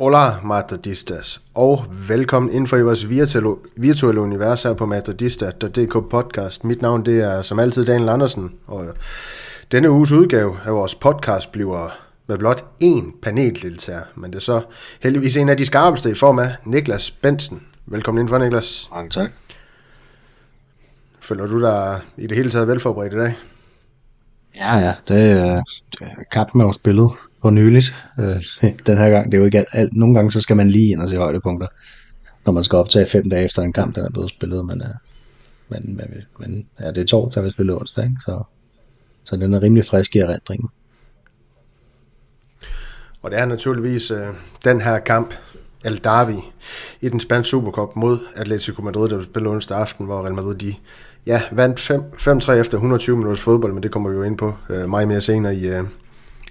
[0.00, 6.64] Hola Madridistas, og velkommen ind for i vores virtuelle, virtuelle univers her på madridista.dk podcast.
[6.64, 8.86] Mit navn det er som altid Daniel Andersen, og
[9.72, 11.88] denne uges udgave af vores podcast bliver
[12.26, 14.60] med blot én paneldeltager, men det er så
[15.00, 17.62] heldigvis en af de skarpeste i form af Niklas Bensen.
[17.86, 18.88] Velkommen ind for Niklas.
[18.92, 19.30] Mange tak.
[21.22, 23.34] Føler du dig i det hele taget velforberedt i dag?
[24.54, 25.62] Ja, ja, det er,
[26.00, 27.10] er kampen med vores billede
[27.42, 27.94] for nyligt.
[28.18, 28.44] Øh,
[28.86, 29.96] den her gang, det er jo ikke alt, alt.
[29.96, 31.66] Nogle gange, så skal man lige ind og se højdepunkter,
[32.46, 34.66] når man skal optage fem dage efter en kamp, den er blevet spillet.
[34.66, 34.94] Men, øh,
[35.68, 38.16] men, men, men ja, det er torsdag, vi spiller onsdag, ikke?
[38.24, 38.42] Så,
[39.24, 40.68] så den er rimelig frisk i erindringen.
[43.22, 44.26] Og det er naturligvis øh,
[44.64, 45.34] den her kamp,
[45.84, 46.38] El Derby,
[47.00, 50.74] i den spanske Supercup mod Atletico Madrid, der spiller onsdag aften, hvor Real Madrid de,
[51.26, 51.90] ja, vandt
[52.50, 55.20] 5-3 efter 120 minutters fodbold, men det kommer vi jo ind på øh, meget mere
[55.20, 55.84] senere i, øh,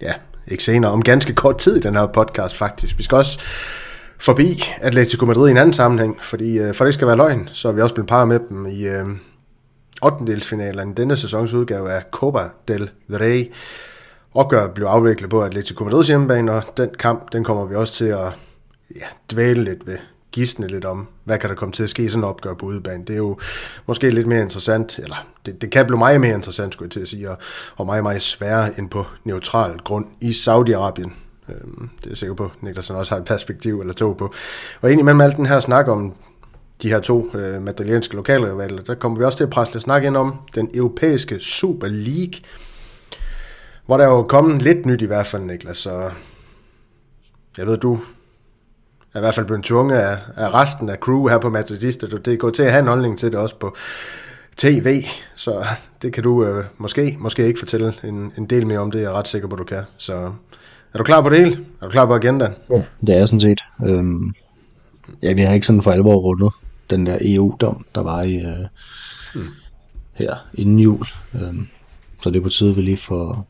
[0.01, 0.13] ja,
[0.47, 2.97] ikke senere, om ganske kort tid i den her podcast faktisk.
[2.97, 3.39] Vi skal også
[4.19, 7.67] forbi Atletico Madrid i en anden sammenhæng, fordi øh, for det skal være løgn, så
[7.67, 9.05] er vi også blevet par med dem i øh,
[10.01, 10.93] 8.
[10.97, 13.51] denne sæsons udgave af Copa del Rey.
[14.33, 18.05] Opgøret blev afviklet på Atletico Madrids hjemmebane, og den kamp, den kommer vi også til
[18.05, 18.31] at
[18.95, 19.97] ja, dvæle lidt ved
[20.31, 22.65] gisne lidt om, hvad kan der komme til at ske i sådan en opgør på
[22.65, 23.05] udebane.
[23.05, 23.39] Det er jo
[23.87, 26.99] måske lidt mere interessant, eller det, det kan blive meget mere interessant, skulle jeg til
[26.99, 27.37] at sige, og,
[27.75, 31.11] og meget, meget sværere end på neutral grund i Saudi-Arabien.
[31.49, 34.33] Øhm, det er jeg sikker på, Niklas også har et perspektiv eller to på.
[34.81, 36.13] Og egentlig mellem alt den her snak om
[36.81, 40.03] de her to øh, madrilenske lokalrivaler, der kommer vi også til at presse lidt snak
[40.03, 42.33] ind om den europæiske Super League,
[43.85, 46.11] hvor der er jo kommet lidt nyt i hvert fald, Niklas, så
[47.57, 47.99] jeg ved, du
[49.13, 52.07] er i hvert fald blevet tvunget af, af resten af crew her på Madridista.
[52.25, 53.75] Det går til at have en holdning til det også på
[54.57, 55.03] tv,
[55.35, 55.65] så
[56.01, 59.05] det kan du øh, måske, måske ikke fortælle en, en del mere om det, jeg
[59.05, 59.83] er ret sikker på, du kan.
[59.97, 60.31] Så
[60.93, 61.65] er du klar på det hele?
[61.81, 62.53] Er du klar på agendaen?
[62.69, 63.61] Ja, det er sådan set.
[63.85, 64.33] Øhm,
[65.23, 66.51] ja, vi har ikke sådan for alvor rundet
[66.89, 68.65] den der EU-dom, der var i øh,
[69.35, 69.47] hmm.
[70.13, 71.05] her inden jul.
[71.35, 71.67] Øhm,
[72.23, 73.47] så det er på tide, vi lige får,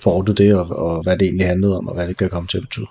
[0.00, 2.58] får det, og, og hvad det egentlig handlede om, og hvad det kan komme til
[2.58, 2.86] at betyde.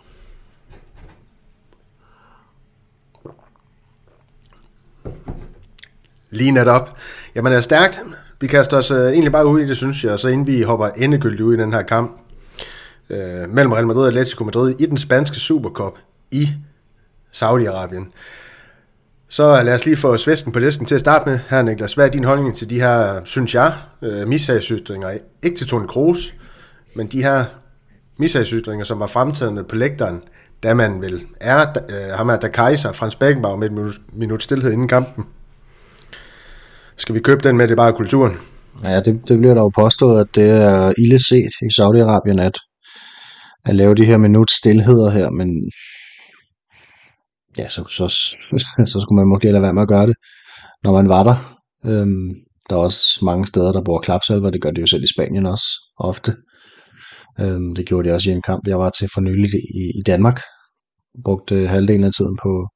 [6.34, 6.98] Lige netop.
[7.36, 8.02] Jamen er stærkt.
[8.42, 10.88] Vi kaster os uh, egentlig bare ud i det, synes jeg, så inden vi hopper
[10.88, 12.12] endegyldigt ud i den her kamp
[13.10, 13.16] uh,
[13.50, 15.98] mellem Real Madrid og Atletico Madrid i den spanske Supercup
[16.32, 16.50] i
[17.32, 18.12] Saudi-Arabien.
[19.30, 21.40] Så lad os lige få svesken på listen til at starte med.
[21.50, 25.18] Her Niklas, hvad er din holdning til de her, synes jeg, øh, uh, mishagsytringer?
[25.44, 26.34] Ikke til Toni Kroos,
[26.96, 27.46] men de her
[28.18, 30.22] mishagsytringer, som var fremtagende på lægteren,
[30.64, 34.44] da man vil er øh, ham er der Kaiser, Frans Beckenbauer med et minut, minut
[34.44, 35.26] stillhed inden kampen.
[36.98, 38.38] Skal vi købe den med, det er bare kulturen?
[38.84, 42.58] Ja, det, det bliver dog påstået, at det er ille set i Saudi-Arabien, at,
[43.66, 45.72] at lave de her minut stillheder her, men
[47.58, 48.08] ja, så, så,
[48.92, 50.16] så skulle man måske lade være med at gøre det,
[50.84, 51.59] når man var der.
[51.86, 52.30] Øhm,
[52.70, 55.46] der er også mange steder, der bruger klapsalver, det gør de jo selv i Spanien
[55.46, 55.66] også,
[55.98, 56.36] ofte.
[57.40, 60.02] Øhm, det gjorde de også i en kamp, jeg var til for nylig i, i
[60.06, 60.40] Danmark.
[61.25, 62.68] Brugte halvdelen af tiden på,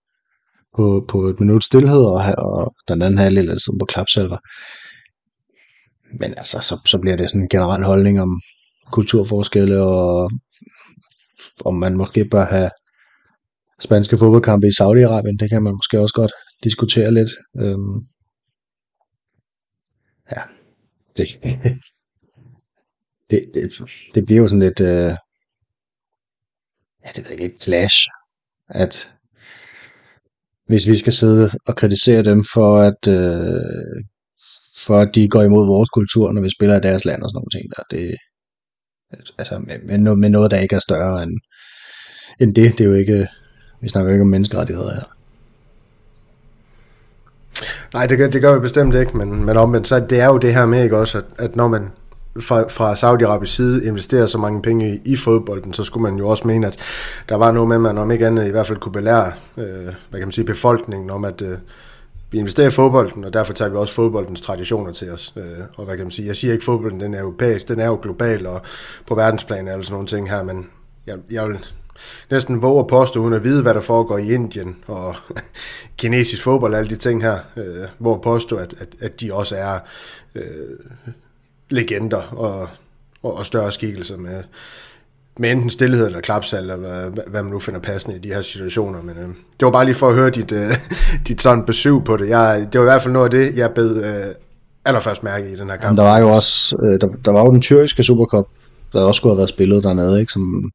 [0.77, 4.37] på, på et minut stillhed, og, og den anden halvdel af sådan på klapsalver.
[6.19, 8.41] Men altså, så, så bliver det sådan en generel holdning om
[8.91, 10.31] kulturforskelle, og
[11.65, 12.69] om man måske bør have
[13.79, 16.31] spanske fodboldkampe i Saudi-Arabien, det kan man måske også godt
[16.63, 17.29] diskutere lidt.
[17.59, 17.95] Øhm,
[20.31, 20.41] ja,
[21.17, 21.27] det,
[23.29, 23.81] det, det,
[24.15, 25.15] det bliver jo sådan lidt, øh,
[27.05, 28.07] ja, det er ikke et clash,
[28.69, 29.16] at
[30.67, 34.01] hvis vi skal sidde og kritisere dem for at, øh,
[34.77, 37.37] for at de går imod vores kultur, når vi spiller i deres land og sådan
[37.37, 37.83] nogle ting der.
[37.91, 38.15] Det,
[39.37, 41.31] altså, med, med, med noget, der ikke er større end,
[42.39, 42.77] end det.
[42.77, 43.27] Det er jo ikke,
[43.81, 45.13] vi snakker jo ikke om menneskerettigheder her.
[47.93, 50.53] Nej, det, det gør vi bestemt ikke, men, men omvendt, så det er jo det
[50.53, 51.89] her med, ikke også, at, at når man
[52.41, 56.29] fra, fra Saudi-Arabisk side investerer så mange penge i, i fodbolden, så skulle man jo
[56.29, 56.79] også mene, at
[57.29, 59.65] der var noget med, at man om ikke andet i hvert fald kunne belære øh,
[60.09, 61.57] hvad kan man sige, befolkningen om, at øh,
[62.31, 65.33] vi investerer i fodbolden, og derfor tager vi også fodboldens traditioner til os.
[65.37, 65.43] Øh,
[65.77, 67.85] og hvad kan man sige, jeg siger ikke, at fodbolden den er europæisk, den er
[67.85, 68.61] jo global, og
[69.07, 70.69] på verdensplan er sådan nogle ting her, men
[71.07, 71.57] jeg, jeg vil
[72.31, 75.15] næsten våge at påstå, uden at vide, hvad der foregår i Indien og
[75.97, 79.33] kinesisk fodbold og alle de ting her, øh, hvor at påstå, at, at, at de
[79.33, 79.79] også er
[80.35, 80.43] øh,
[81.69, 82.69] legender og,
[83.23, 84.43] og, og større skikkelser med,
[85.39, 88.41] med enten stillhed eller klapsal, eller hvad, hvad man nu finder passende i de her
[88.41, 89.01] situationer.
[89.01, 90.71] Men øh, det var bare lige for at høre dit, øh,
[91.27, 92.29] dit sådan besøg på det.
[92.29, 94.35] Jeg, det var i hvert fald noget af det, jeg bed øh,
[94.85, 95.91] allerførst mærke i den her kamp.
[95.91, 98.47] Men der var jo også, øh, der, der var jo den tyrkiske Supercup,
[98.93, 100.31] der også skulle have været spillet dernede, ikke?
[100.31, 100.71] Som,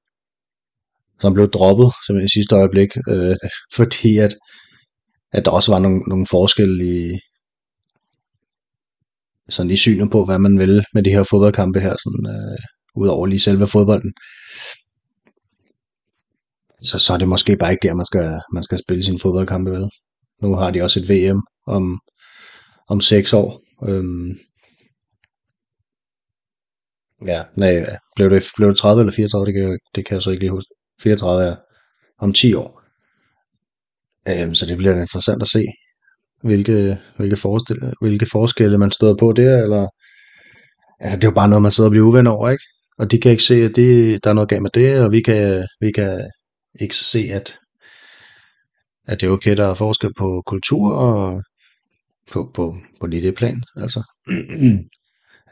[1.20, 3.36] som blev droppet som i sidste øjeblik, øh,
[3.76, 4.34] fordi at,
[5.32, 7.18] at der også var nogle, nogle forskelle i,
[9.52, 12.58] sådan i synet på, hvad man vil med de her fodboldkampe her, sådan, øh,
[12.94, 14.12] ud over lige selve fodbolden.
[16.82, 19.70] Så, så er det måske bare ikke der, man skal, man skal spille sin fodboldkampe,
[19.70, 19.88] vel?
[20.42, 22.00] Nu har de også et VM om,
[22.88, 23.60] om seks år.
[23.88, 24.30] Øhm,
[27.26, 30.30] ja, nej, blev det, blev det 30 eller 34, det kan, det kan jeg så
[30.30, 30.74] ikke lige huske.
[31.02, 31.56] 34 er
[32.18, 32.82] om 10 år.
[34.28, 35.64] Øhm, så det bliver interessant at se,
[36.42, 37.36] hvilke, hvilke,
[38.00, 39.88] hvilke forskelle man støder på der, eller
[41.00, 42.64] altså det er jo bare noget, man sidder og bliver uven over, ikke?
[42.98, 45.20] Og de kan ikke se, at det, der er noget galt med det, og vi
[45.20, 46.30] kan, vi kan
[46.80, 47.58] ikke se, at,
[49.06, 51.42] at det er okay, der er forskel på kultur og
[52.30, 53.62] på, på, på lige det plan.
[53.76, 54.02] Altså.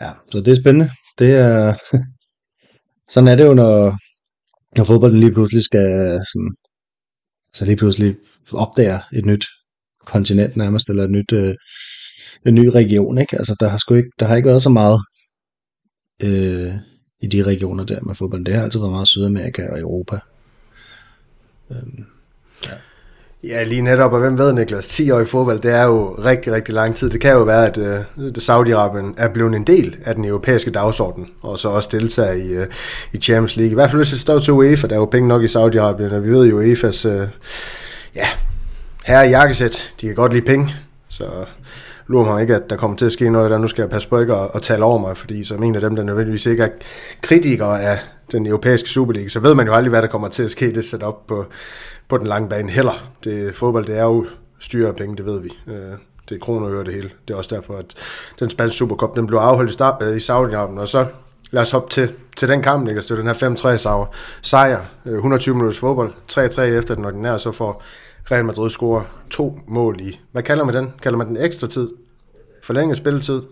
[0.01, 0.91] ja, så det er spændende.
[1.19, 1.75] Det er,
[3.13, 3.97] sådan er det jo, når,
[4.77, 6.55] når fodbolden lige pludselig skal sådan,
[7.53, 8.17] så lige pludselig
[8.53, 9.47] opdager et nyt
[10.13, 11.55] kontinent nærmest, eller et nyt, øh,
[12.47, 13.39] en ny region, ikke?
[13.39, 15.01] Altså, der har, sgu ikke, der har ikke været så meget
[16.23, 16.75] øh,
[17.21, 18.45] i de regioner der med fodbold.
[18.45, 20.19] Det har altid været meget Sydamerika og Europa.
[21.71, 22.05] Øhm,
[22.67, 22.73] ja.
[23.43, 26.53] Ja, lige netop, og hvem ved, Niklas, 10 år i fodbold, det er jo rigtig,
[26.53, 27.11] rigtig lang tid.
[27.11, 28.01] Det kan jo være, at øh,
[28.39, 32.67] Saudi-Arabien er blevet en del af den europæiske dagsorden, og så også deltager i, øh,
[33.13, 33.73] i Champions League.
[33.73, 36.15] I hvert fald hvis det står til UEFA, der er jo penge nok i Saudi-Arabien,
[36.15, 37.29] og vi ved jo, UEFA's Øh,
[38.17, 38.29] ja,
[39.05, 40.75] herre i jakkesæt, de kan godt lide penge,
[41.09, 41.25] så
[42.07, 43.59] lurer mig ikke, at der kommer til at ske noget der.
[43.59, 45.81] Nu skal jeg passe på ikke at, at tale over mig, fordi som en af
[45.81, 46.69] dem, der nødvendigvis ikke er
[47.23, 47.99] kritikere af
[48.33, 50.85] den europæiske Superliga, så ved man jo aldrig, hvad der kommer til at ske det
[50.85, 51.47] setup på,
[52.09, 53.11] på den lange bane heller.
[53.25, 54.27] Det, fodbold, det er jo
[54.59, 55.59] styre af penge, det ved vi.
[55.67, 55.75] Øh,
[56.29, 57.11] det er kroner og øre det hele.
[57.29, 57.95] Det er også derfor, at
[58.41, 61.07] den spanske Supercup, den blev afholdt i, start, øh, i Saudi-Arabien, og så
[61.51, 62.99] lad os hoppe til, til den kamp, ikke?
[62.99, 67.39] Altså, det er den her 5-3 sejr, øh, 120 minutters fodbold, 3-3 efter den ordinære,
[67.39, 67.83] så får
[68.31, 70.21] Real Madrid scorer to mål i.
[70.33, 70.93] Hvad kalder man den?
[71.03, 71.91] Kalder man den ekstra tid?
[72.63, 73.43] Forlænget spilletid?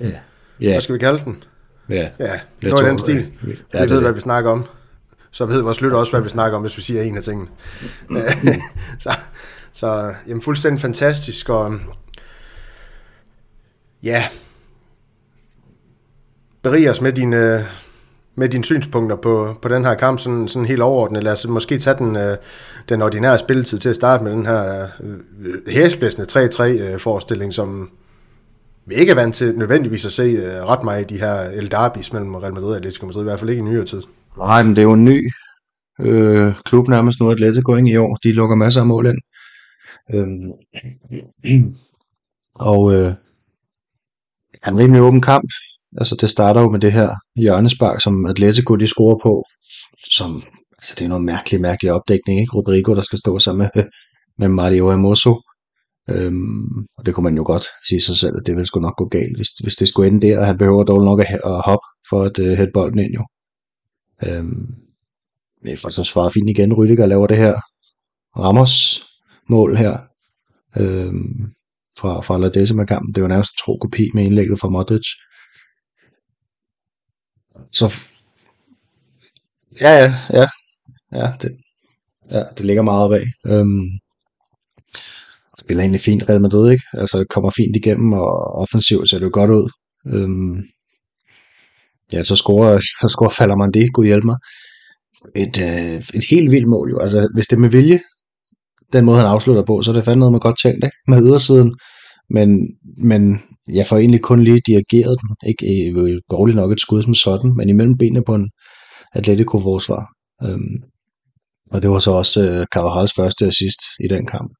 [0.00, 0.04] Ja.
[0.04, 0.14] Yeah.
[0.62, 0.72] Yeah.
[0.72, 1.44] Hvad skal vi kalde den?
[1.88, 2.10] Ja.
[2.18, 3.32] Ja, noget i den stil.
[3.74, 4.64] Ja, vi ved, hvad vi snakker om.
[5.30, 7.48] Så ved vores lytter også, hvad vi snakker om, hvis vi siger en af tingene.
[9.04, 9.16] så,
[9.72, 11.74] så jamen, fuldstændig fantastisk, og
[14.02, 14.28] ja,
[16.62, 17.66] berig os med dine,
[18.38, 21.24] med dine synspunkter på, på den her kamp, sådan, sådan helt overordnet.
[21.24, 22.36] Lad os måske tage den, øh,
[22.88, 27.90] den ordinære spilletid til at starte med den her øh, hæsblæsende 3-3-forestilling, øh, som
[28.86, 31.70] vi ikke er vant til nødvendigvis at se øh, ret meget i de her El
[31.70, 34.02] Derbis mellem Real Madrid og Atletico Madrid, i hvert fald ikke i nyere tid.
[34.38, 35.32] Nej, men det er jo en ny
[36.00, 38.16] øh, klub nærmest nu, Atletico ind i år.
[38.16, 39.18] De lukker masser af mål ind.
[40.14, 40.52] Øhm,
[42.70, 43.12] og øh,
[44.62, 45.50] er en rimelig åben kamp.
[45.96, 49.44] Altså det starter jo med det her hjørnespark, som Atletico de scorer på,
[50.10, 50.42] som
[50.78, 52.56] altså det er noget mærkelig, mærkelig opdækning, ikke?
[52.56, 53.84] Rodrigo, der skal stå sammen med,
[54.40, 55.40] med Mario Amoso.
[56.10, 58.96] Øhm, og det kunne man jo godt sige sig selv, at det ville sgu nok
[58.96, 61.62] gå galt, hvis, hvis det skulle ende der, og han behøver dog nok at, at
[61.64, 63.24] hoppe for at uh, hætte bolden ind jo.
[64.26, 64.66] Øhm,
[65.62, 67.54] men får så svarer fint igen, Rydiger laver det her
[68.36, 69.04] Ramos
[69.48, 69.98] mål her
[70.76, 71.52] øhm,
[71.98, 73.14] fra, fra La Decima-kampen.
[73.14, 75.06] Det var nærmest en tro kopi med indlægget fra Modric.
[77.72, 77.94] Så
[79.80, 80.46] ja, ja, ja,
[81.12, 81.56] ja, det,
[82.30, 83.26] ja, det ligger meget opad.
[83.46, 83.88] Øhm,
[85.58, 86.84] spiller egentlig fint Real Madrid, ikke?
[86.92, 89.70] Altså kommer fint igennem, og offensivt ser det jo godt ud.
[90.06, 90.62] Øhm,
[92.12, 94.36] ja, så scorer, så scorer falder man det, gud hjælp mig.
[95.36, 96.98] Et, øh, et helt vildt mål jo.
[96.98, 98.00] Altså, hvis det er med vilje,
[98.92, 100.96] den måde han afslutter på, så er det fandme noget, man godt tænkt, ikke?
[101.08, 101.74] Med ydersiden.
[102.30, 102.48] Men,
[102.96, 105.48] men jeg får egentlig kun lige dirigeret den.
[105.48, 108.50] Ikke øh, dårligt nok et skud som sådan, men imellem benene på en
[109.14, 110.06] Atletico-forsvar.
[110.42, 110.76] Øhm,
[111.70, 114.50] og det var så også øh, Carvajals første assist i den kamp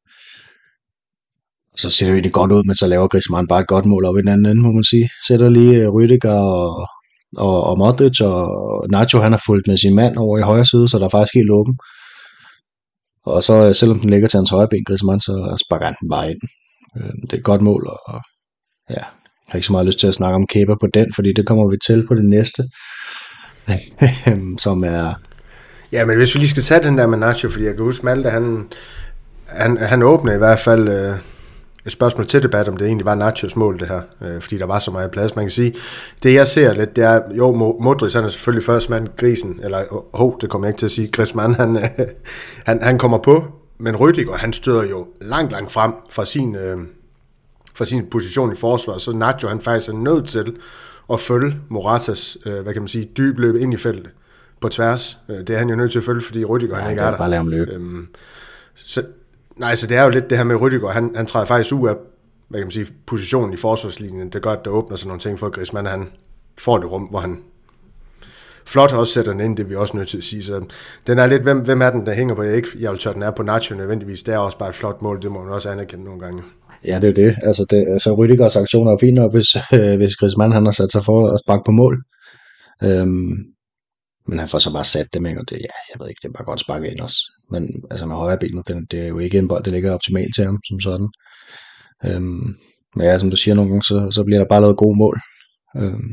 [1.78, 4.16] så ser det egentlig godt ud, men så laver Griezmann bare et godt mål op
[4.16, 5.10] i den anden ende, må man sige.
[5.26, 6.88] Sætter lige uh, Rüdiger og,
[7.36, 8.40] og, og Modric, og
[8.90, 11.34] Nacho han har fulgt med sin mand over i højre side, så der er faktisk
[11.34, 11.78] helt åben.
[13.26, 16.08] Og så øh, selvom den ligger til hans højre ben, Griezmann, så sparker han den
[16.08, 16.40] bare ind.
[16.96, 18.20] Øhm, det er et godt mål, og
[18.90, 19.04] ja, jeg
[19.48, 21.68] har ikke så meget lyst til at snakke om Kepa på den, fordi det kommer
[21.68, 22.62] vi til på det næste,
[24.64, 25.14] som er...
[25.92, 28.04] Ja, men hvis vi lige skal tage den der med Nacho, fordi jeg kan huske,
[28.04, 28.68] Malte, han,
[29.46, 30.88] han, han åbner i hvert fald...
[30.88, 31.18] Øh
[31.88, 34.66] et spørgsmål til debat, om det egentlig var Nachos mål, det her, øh, fordi der
[34.66, 35.36] var så meget plads.
[35.36, 35.74] Man kan sige,
[36.22, 39.84] det jeg ser lidt, det er, jo, Modric han er selvfølgelig først mand, grisen, eller,
[39.90, 42.06] ho, oh, det kommer jeg ikke til at sige, Griezmann, han, øh,
[42.66, 43.44] han, han kommer på,
[43.78, 46.78] men Rüdiger, han støder jo langt, langt frem fra sin, øh,
[47.78, 50.56] fra sin position i forsvaret, så Nacho, han faktisk er nødt til
[51.12, 54.10] at følge Moratas, øh, hvad kan man sige, dyb løb ind i feltet
[54.60, 55.18] på tværs.
[55.28, 57.10] Øh, det er han jo nødt til at følge, fordi Rüdiger, ja, han ikke er
[57.10, 57.18] der.
[57.18, 57.72] bare lave ham løbe.
[57.72, 58.08] Øhm,
[58.74, 59.02] så,
[59.56, 61.88] nej, så det er jo lidt det her med Rüdiger, han, han træder faktisk ud
[61.88, 61.94] af
[62.48, 64.28] hvad kan man sige, positionen i forsvarslinjen.
[64.28, 66.08] Det gør, at der åbner sig nogle ting for Griezmann, han
[66.58, 67.38] får det rum, hvor han
[68.64, 70.42] flot også sætter den ind, det er vi også nødt til at sige.
[70.42, 70.64] Så
[71.06, 72.42] den er lidt, hvem, hvem er den, der hænger på?
[72.42, 74.22] Jeg, ikke, jeg vil tør, den er på Nacho nødvendigvis.
[74.22, 76.42] Det er også bare et flot mål, det må man også anerkende nogle gange.
[76.84, 77.38] Ja, det er jo det.
[77.42, 80.72] Altså, det, altså, så Rüdigers aktioner er fint nok, hvis, øh, hvis Griezmann han har
[80.72, 82.04] sat sig for at sparke på mål.
[82.82, 83.34] Øhm,
[84.28, 85.40] men han får så bare sat dem, ikke?
[85.40, 87.18] og det, ja, jeg ved ikke, det er bare godt sparket ind også.
[87.50, 90.34] Men altså med højre ben, den, det er jo ikke en bold, det ligger optimalt
[90.34, 91.08] til ham, som sådan.
[92.06, 92.56] Øhm,
[92.96, 95.20] men ja, som du siger nogle gange, så, så bliver der bare lavet gode mål.
[95.76, 96.10] Øhm,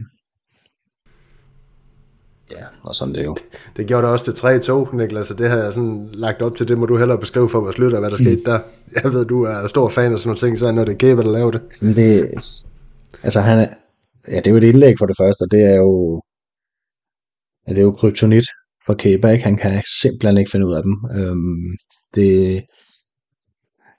[2.52, 3.38] ja, og sådan det er jo.
[3.78, 6.68] Det gjorde det også til 3-2, Niklas, og det har jeg sådan lagt op til,
[6.68, 8.26] det må du hellere beskrive for vores lytter, hvad der mm.
[8.26, 8.60] skete der.
[9.04, 11.32] Jeg ved, du er stor fan af sådan nogle ting, så når det er der
[11.32, 11.62] laver det.
[11.82, 12.32] Men det,
[13.24, 13.68] altså han er,
[14.28, 16.22] ja, det er jo et indlæg for det første, og det er jo,
[17.68, 18.48] ja, det er jo kryptonit
[18.86, 19.44] for Kæber, ikke?
[19.44, 20.96] Han kan simpelthen ikke finde ud af dem.
[21.18, 21.78] Øhm,
[22.16, 22.54] det,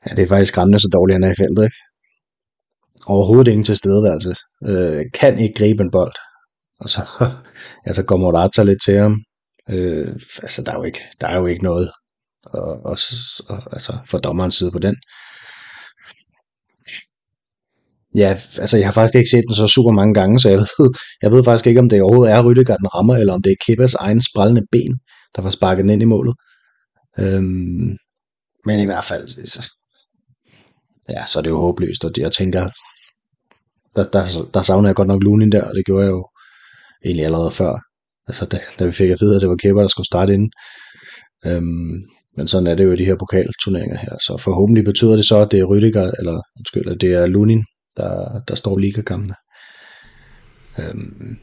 [0.06, 1.76] ja, det er faktisk skræmmende, så dårligt han er i feltet, ikke?
[3.06, 4.34] Overhovedet ingen tilstedeværelse.
[4.70, 6.16] Øh, kan ikke gribe en bold.
[6.80, 7.00] Og så,
[7.86, 9.22] ja, så går Morata lidt til ham.
[9.70, 11.90] Øh, altså, der er, jo ikke, der er jo ikke noget
[12.42, 12.98] og, og,
[13.48, 14.96] og, altså, for dommerens side på den.
[18.16, 20.90] Ja, altså jeg har faktisk ikke set den så super mange gange, så jeg ved,
[21.22, 23.64] jeg ved faktisk ikke, om det overhovedet er Rydiger, den rammer, eller om det er
[23.66, 24.98] Kepas egen sprællende ben,
[25.36, 26.34] der var sparket den ind i målet.
[27.18, 27.96] Øhm,
[28.66, 29.72] men i hvert fald, så,
[31.08, 32.68] ja, så er det jo håbløst, og det, jeg tænker,
[33.96, 36.28] der, der, der savner jeg godt nok Lunin der, og det gjorde jeg jo
[37.04, 37.72] egentlig allerede før.
[38.28, 40.50] Altså, da, da vi fik at vide, at det var Kepa, der skulle starte ind.
[41.46, 42.02] Øhm,
[42.36, 44.16] men sådan er det jo i de her pokalturneringer her.
[44.26, 47.64] Så forhåbentlig betyder det så, at det er Rydiger, eller undskyld, at det er Lunin,
[47.96, 49.34] der, der står ligakampene.
[50.78, 51.36] Øhm,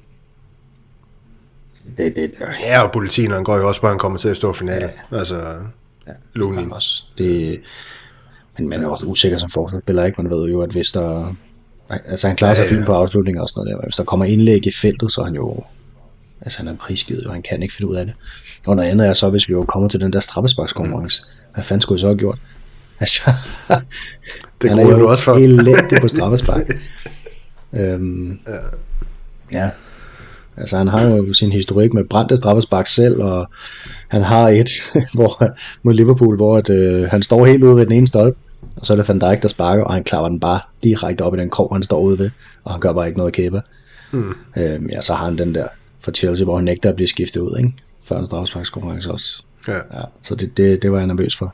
[1.98, 2.34] det, det,
[2.68, 4.86] ja, og politineren går jo også på, at han kommer til at stå i finale.
[5.12, 5.18] Ja.
[5.18, 5.38] Altså,
[6.08, 6.72] ja, Lunin.
[6.72, 7.04] Også.
[7.18, 7.62] Det,
[8.58, 10.22] men man er også usikker som forsvarsspiller, ikke?
[10.22, 11.36] Man ved jo, at hvis der...
[11.90, 12.76] Altså han klarer sig ja, ja.
[12.76, 13.88] fint på afslutninger og sådan noget der.
[13.88, 15.64] Hvis der kommer indlæg i feltet, så er han jo...
[16.42, 18.14] Altså han er prisgivet, og han kan ikke finde ud af det.
[18.68, 21.24] Og noget andet er så, hvis vi jo kommer til den der straffesparkskonkurrence.
[21.54, 22.40] Hvad fanden skulle jeg så have gjort?
[23.00, 23.32] Altså,
[24.62, 25.34] det han er jo også for.
[25.34, 26.78] elendig på straffespark.
[27.74, 29.60] øhm, ja.
[29.60, 29.70] ja.
[30.58, 33.50] Altså han har jo sin historik med brændte straffespark selv, og
[34.08, 34.70] han har et
[35.16, 35.44] hvor,
[35.84, 38.40] mod Liverpool, hvor at, øh, han står helt ude ved den ene stolpe,
[38.76, 41.36] og så er det Van Dijk, der sparker, og han klarer den bare direkte op
[41.36, 42.32] i den krog, han står ude ved,
[42.64, 43.62] og han gør bare ikke noget kæbe.
[44.12, 44.34] Hmm.
[44.58, 45.68] Øhm, ja, så har han den der
[46.00, 47.74] for Chelsea, hvor han nægter at blive skiftet ud, ikke?
[48.04, 49.44] Før en straffesparkskonkurrence også.
[49.68, 49.76] Ja.
[49.76, 50.04] ja.
[50.24, 51.54] så det, det, det var jeg nervøs for.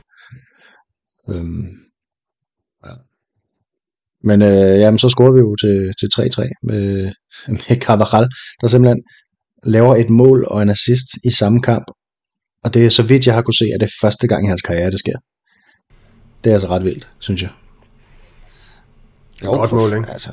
[1.28, 1.66] Øhm,
[2.86, 2.92] ja.
[4.24, 7.12] Men øh, jamen, så scorer vi jo til, til 3-3 med,
[7.68, 8.28] med Carvajal,
[8.60, 9.02] der simpelthen
[9.64, 11.84] laver et mål og en assist i samme kamp.
[12.64, 14.48] Og det er så vidt jeg har kunne se, at det er første gang i
[14.48, 15.18] hans karriere, det sker.
[16.44, 17.50] Det er altså ret vildt, synes jeg.
[19.44, 20.10] Jo, godt mål, ikke?
[20.10, 20.30] Altså.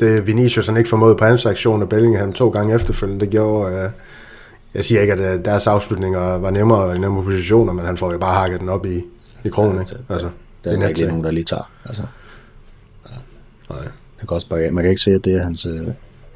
[0.00, 3.84] Det Vinicius han ikke formået på hans aktion, og Bellingham to gange efterfølgende, det gjorde...
[3.84, 3.90] Uh,
[4.74, 8.12] jeg siger ikke, at øh, deres afslutninger var nemmere i nemmere positioner, men han får
[8.12, 9.02] jo bare hakket den op i,
[9.44, 9.96] i krogen, ja, ikke?
[10.08, 10.30] Altså,
[10.64, 11.70] det er, det er ikke nogen, der lige tager.
[11.84, 12.02] Altså.
[13.10, 13.16] Ja.
[13.70, 13.82] Nej.
[14.20, 15.86] Det kan også bare, man kan ikke se, at det er hans, øh,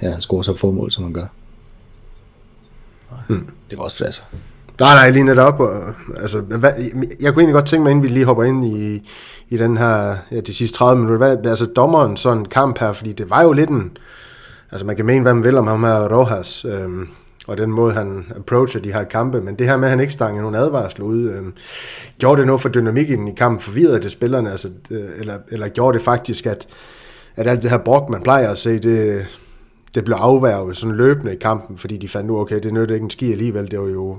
[0.02, 1.26] ja, han scorer så få mål, som han gør.
[3.10, 3.20] Nej.
[3.28, 3.48] Hmm.
[3.70, 4.22] Det var også flasser.
[4.80, 5.60] Nej, nej, lige netop.
[5.60, 6.70] Og, altså, hvad,
[7.20, 9.10] jeg kunne egentlig godt tænke mig, inden vi lige hopper ind i,
[9.48, 13.12] i den her, ja, de sidste 30 minutter, hvad, altså dommeren sådan kamp her, fordi
[13.12, 13.96] det var jo lidt en,
[14.72, 17.08] altså man kan mene, hvad man vil om ham her Rojas, øhm,
[17.46, 20.12] og den måde, han approacher de her kampe, men det her med, at han ikke
[20.12, 21.52] stangede nogen advarsel ud, øhm,
[22.18, 25.98] gjorde det noget for dynamikken i kampen, forvirrede det spillerne, altså, øh, eller, eller gjorde
[25.98, 26.66] det faktisk, at,
[27.36, 29.26] at alt det her brok, man plejer at se, det,
[29.94, 33.04] det blev afværget sådan løbende i kampen, fordi de fandt nu, okay, det nytter ikke
[33.04, 34.18] en ski alligevel, det var jo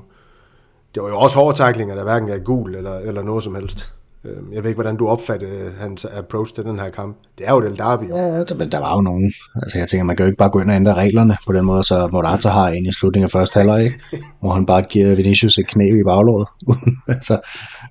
[0.95, 3.85] det var jo også hårde taklinger, der hverken er gul eller, eller noget som helst.
[4.25, 7.17] Øhm, jeg ved ikke, hvordan du opfattede hans approach til den her kamp.
[7.37, 8.09] Det er jo Del Derby.
[8.09, 8.17] Jo.
[8.17, 9.33] Ja, men der var jo nogen.
[9.55, 11.65] Altså jeg tænker, man kan jo ikke bare gå ind og ændre reglerne på den
[11.65, 13.91] måde, så Morata har en i slutningen af første halvleg,
[14.39, 16.47] hvor han bare giver Vinicius et knæ i baglåret,
[17.15, 17.39] altså,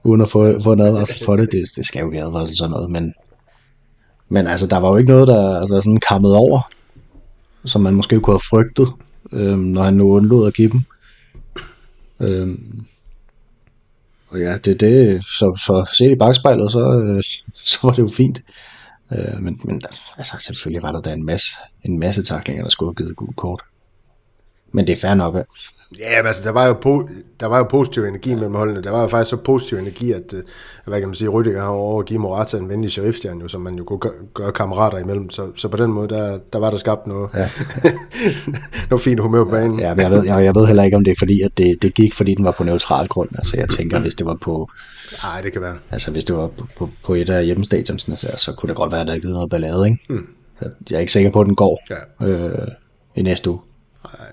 [0.04, 1.52] uden at få, få en advarsel for det.
[1.52, 1.64] det.
[1.76, 3.14] Det skal jo ikke advarsel sådan noget, men,
[4.28, 6.60] men altså, der var jo ikke noget, der altså, sådan kammet over,
[7.64, 8.88] som man måske kunne have frygtet,
[9.32, 10.80] øhm, når han nu undlod at give dem.
[12.20, 12.86] Øhm,
[14.34, 17.22] og ja, det det, så, så set i bagspejlet, så, øh,
[17.70, 18.42] så var det jo fint.
[19.12, 19.82] Øh, men, men
[20.18, 21.50] altså, selvfølgelig var der da en masse,
[21.84, 23.62] en masse taklinger, der skulle have givet gul kort.
[24.74, 25.34] Men det er fair nok.
[25.98, 28.82] Ja, men altså, der var jo, po- der var jo positiv energi mellem holdene.
[28.82, 30.42] Der var jo faktisk så positiv energi, at, øh,
[30.86, 33.60] hvad kan man sige, Rüdiger har over at give Morata en venlig sheriff jo, som
[33.60, 35.30] man jo kunne gøre, gøre kammerater imellem.
[35.30, 37.48] Så, så på den måde, der, der var der skabt noget, ja.
[38.90, 39.80] noget fint humør på banen.
[39.80, 41.82] Ja, men jeg ved, jeg, jeg ved heller ikke, om det er fordi, at det,
[41.82, 43.28] det gik, fordi den var på neutral grund.
[43.34, 44.70] Altså, jeg tænker, hvis det var på...
[45.22, 45.76] Nej, det kan være.
[45.90, 48.92] Altså, hvis det var på, på, på et af hjemmestadionsene, så, så kunne det godt
[48.92, 49.98] være, at der ikke noget ballade, ikke?
[50.08, 50.26] Mm.
[50.90, 52.26] Jeg er ikke sikker på, at den går ja.
[52.26, 52.68] øh,
[53.16, 53.60] i næste uge.
[54.04, 54.26] Nej.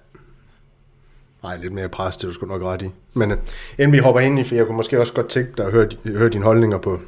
[1.44, 2.90] Nej, lidt mere pres, det er du sgu nok ret i.
[3.14, 3.38] Men uh,
[3.78, 5.88] inden vi hopper ind i, for jeg kunne måske også godt tænke dig at høre,
[6.06, 7.00] høre dine holdninger på,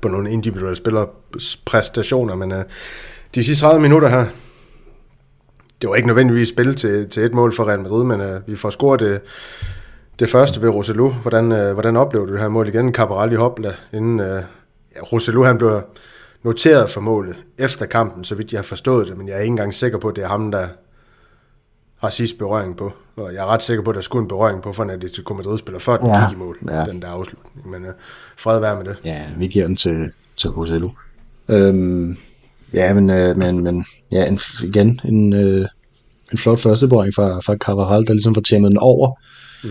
[0.00, 2.58] på nogle individuelle spillerpræstationer, men uh,
[3.34, 4.26] de sidste 30 minutter her,
[5.80, 8.56] det var ikke nødvendigvis spil til, til et mål for Real Madrid, men uh, vi
[8.56, 9.20] får scoret det,
[10.18, 11.10] det første ved Roselu.
[11.10, 12.94] Hvordan, uh, hvordan oplevede du det her mål igen?
[12.94, 15.82] Caparelli Hopla, inden uh, ja, Roselu han blev
[16.42, 19.50] noteret for målet efter kampen, så vidt jeg har forstået det, men jeg er ikke
[19.50, 20.66] engang sikker på, at det er ham, der,
[22.04, 22.92] har sidst berøring på.
[23.16, 25.34] Og jeg er ret sikker på, at der skulle en berøring på, for at Atletico
[25.34, 26.84] Madrid spiller før den ja, gik i mål, ja.
[26.84, 27.70] den der afslutning.
[27.70, 27.90] Men uh,
[28.36, 28.96] fred være med det.
[29.04, 30.90] Ja, vi giver den til, til Roselu.
[31.48, 32.16] Øhm,
[32.72, 35.66] ja, men, øh, men, men ja, en, igen en, øh,
[36.32, 39.20] en flot første berøring fra, fra Carvajal, der ligesom får tæmmet den over
[39.64, 39.70] mm.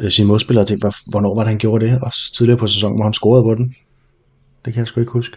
[0.00, 0.64] øh, sin modspiller.
[0.64, 1.98] Det var, hvornår var det, han gjorde det?
[2.02, 3.74] Også tidligere på sæsonen, hvor han scorede på den.
[4.64, 5.36] Det kan jeg sgu ikke huske.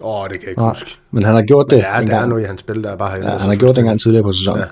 [0.00, 0.90] Åh, oh, det kan jeg ikke Nej, huske.
[1.10, 1.76] Men han har gjort det.
[1.76, 3.56] Men der, er, der er noget i hans spil, der er bare Ja, han har
[3.56, 4.60] gjort det en gang tidligere på sæsonen.
[4.60, 4.66] Ja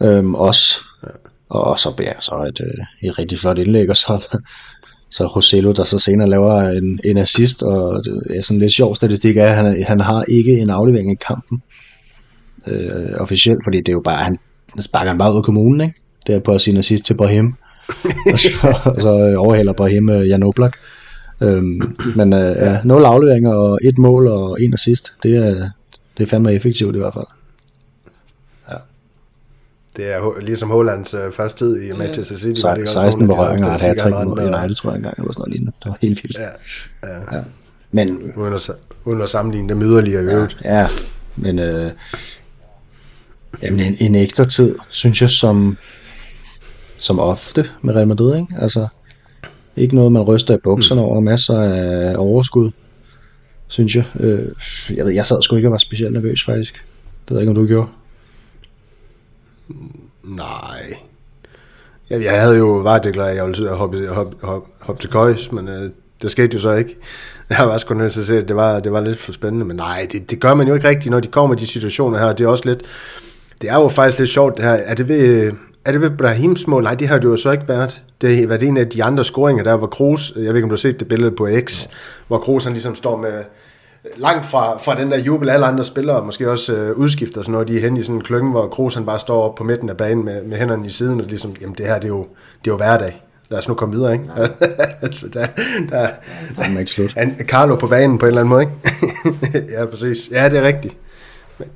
[0.00, 0.80] øhm, også.
[1.06, 1.10] Ja.
[1.48, 4.38] Og så, ja, så et, øh, et rigtig flot indlæg, og så,
[5.10, 8.94] så Roselo, der så senere laver en, en assist, og det er sådan lidt sjov
[8.94, 11.62] statistik er, at han, han har ikke en aflevering i kampen
[12.66, 14.38] øh, officielt, fordi det er jo bare, han
[14.80, 15.94] sparker han bare ud af kommunen, ikke?
[16.26, 17.54] Det er på sin assist til Brahim,
[18.32, 20.76] og så, og så overhælder Brahim øh, Jan Oblak.
[21.42, 25.70] Øhm, men øh, ja, nul afleveringer og et mål og en assist, det er,
[26.18, 27.26] det er fandme effektivt i hvert fald.
[29.96, 32.60] Det er ligesom Hollands øh, første tid i Manchester City.
[32.60, 35.52] Så, det 16 berøringer og et hat mod United, tror jeg engang, eller sådan noget
[35.52, 35.72] lignende.
[35.82, 36.38] Det var helt vildt.
[36.38, 37.36] Ja, ja.
[37.36, 37.42] ja.
[37.90, 38.70] Men, uden, at,
[39.04, 40.56] uden at sammenligne dem yderligere i øvrigt.
[40.64, 40.88] Ja, ja,
[41.36, 41.90] men øh,
[43.62, 45.76] jamen, en, en ekstra tid, synes jeg, som,
[46.96, 48.54] som ofte med Real Madrid, ikke?
[48.58, 48.86] Altså,
[49.76, 51.06] ikke noget, man ryster i bukserne mm.
[51.06, 52.70] over, masser af overskud,
[53.68, 54.04] synes jeg.
[54.20, 54.48] Øh,
[54.96, 56.74] jeg ved, jeg sad sgu ikke og var specielt nervøs, faktisk.
[56.74, 57.88] Det ved jeg ikke, om du gjorde.
[60.22, 60.96] Nej.
[62.10, 65.68] Jeg, jeg havde jo varedeklareret, at jeg ville hoppe, hoppe, hoppe, hoppe til køjs, men
[65.68, 65.90] øh,
[66.22, 66.96] det skete jo så ikke.
[67.50, 69.66] Jeg var sgu nødt til at se, at det var, det var lidt for spændende,
[69.66, 72.18] men nej, det, det gør man jo ikke rigtigt, når de kommer i de situationer
[72.18, 72.32] her.
[72.32, 72.82] Det er også lidt,
[73.62, 74.72] det er jo faktisk lidt sjovt det her.
[74.72, 75.52] Er det ved,
[75.84, 76.82] er det ved Brahims mål?
[76.82, 78.00] Nej, det har det jo så ikke været.
[78.20, 80.68] Det har været en af de andre scoringer, der var Kroos, jeg ved ikke, om
[80.68, 81.86] du har set det billede på X,
[82.28, 83.44] hvor Kroos han ligesom står med,
[84.16, 87.64] langt fra, fra den der jubel, alle andre spillere, måske også øh, udskifter, så når
[87.64, 89.88] de er hen i sådan en klønge, hvor Kroos han bare står op på midten
[89.88, 92.26] af banen med, med hænderne i siden, og ligesom, jamen det her, det er jo,
[92.64, 93.22] det er jo hverdag.
[93.48, 94.24] Lad os nu komme videre, ikke?
[95.02, 95.46] altså, der,
[95.90, 96.08] der,
[96.56, 97.16] der, er ikke slut.
[97.16, 99.72] En, Carlo på banen på en eller anden måde, ikke?
[99.78, 100.30] ja, præcis.
[100.30, 100.96] Ja, det er rigtigt.
[101.58, 101.68] Men,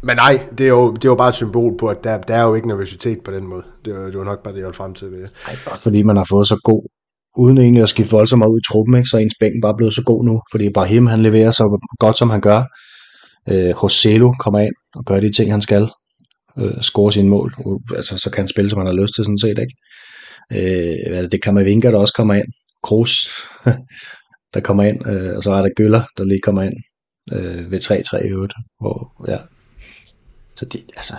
[0.00, 2.34] men nej, det er, jo, det er jo bare et symbol på, at der, der
[2.34, 3.62] er jo ikke nervøsitet på den måde.
[3.84, 5.12] Det det var nok bare det, jeg frem til.
[5.12, 5.18] Ved.
[5.18, 6.82] Ej, bare fordi man har fået så god
[7.36, 9.08] uden egentlig at skifte voldsomt meget ud i truppen, ikke?
[9.08, 12.18] så er ens bænk bare blevet så god nu, fordi Brahim han leverer så godt,
[12.18, 12.62] som han gør.
[13.48, 15.88] Øh, Joselo kommer ind og gør de ting, han skal.
[16.58, 17.54] Øh, score sine mål.
[17.96, 19.58] Altså, så kan han spille, som han har lyst til, sådan set.
[19.58, 19.74] Ikke?
[20.52, 22.48] Øh, hvad det det, man vinke, der også kommer ind.
[22.82, 23.28] Kroos,
[24.54, 25.08] der kommer ind.
[25.08, 26.74] Øh, og så er der Gøller, der lige kommer ind
[27.32, 28.52] øh, ved 3-3 i øvrigt.
[28.80, 29.38] Hvor, ja.
[30.56, 31.14] Så det, altså,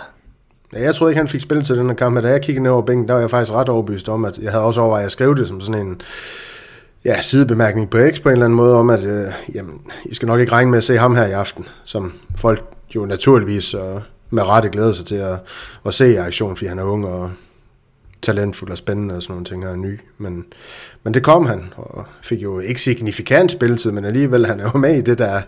[0.72, 2.62] Ja, jeg troede ikke, han fik spillet til den her kamp, men da jeg kiggede
[2.62, 5.04] ned over bænken, der var jeg faktisk ret overbevist om, at jeg havde også overvejet
[5.04, 6.00] at skrive det som sådan en
[7.04, 10.26] ja, sidebemærkning på X på en eller anden måde, om at øh, jamen, I skal
[10.26, 14.02] nok ikke regne med at se ham her i aften, som folk jo naturligvis og
[14.30, 15.38] med rette glæder sig til at,
[15.86, 17.30] at se i aktion, fordi han er ung og
[18.22, 20.00] talentfuld og spændende og sådan nogle ting, og er ny.
[20.18, 20.44] Men,
[21.02, 24.78] men det kom han, og fik jo ikke signifikant spilletid, men alligevel han er jo
[24.78, 25.42] med i det der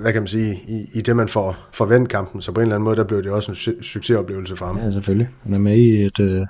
[0.00, 2.42] hvad kan man sige, i, i det, man får forventet kampen.
[2.42, 4.78] Så på en eller anden måde, der blev det også en su- succesoplevelse for ham.
[4.78, 5.28] Ja, selvfølgelig.
[5.42, 6.46] Han er med i et, øh,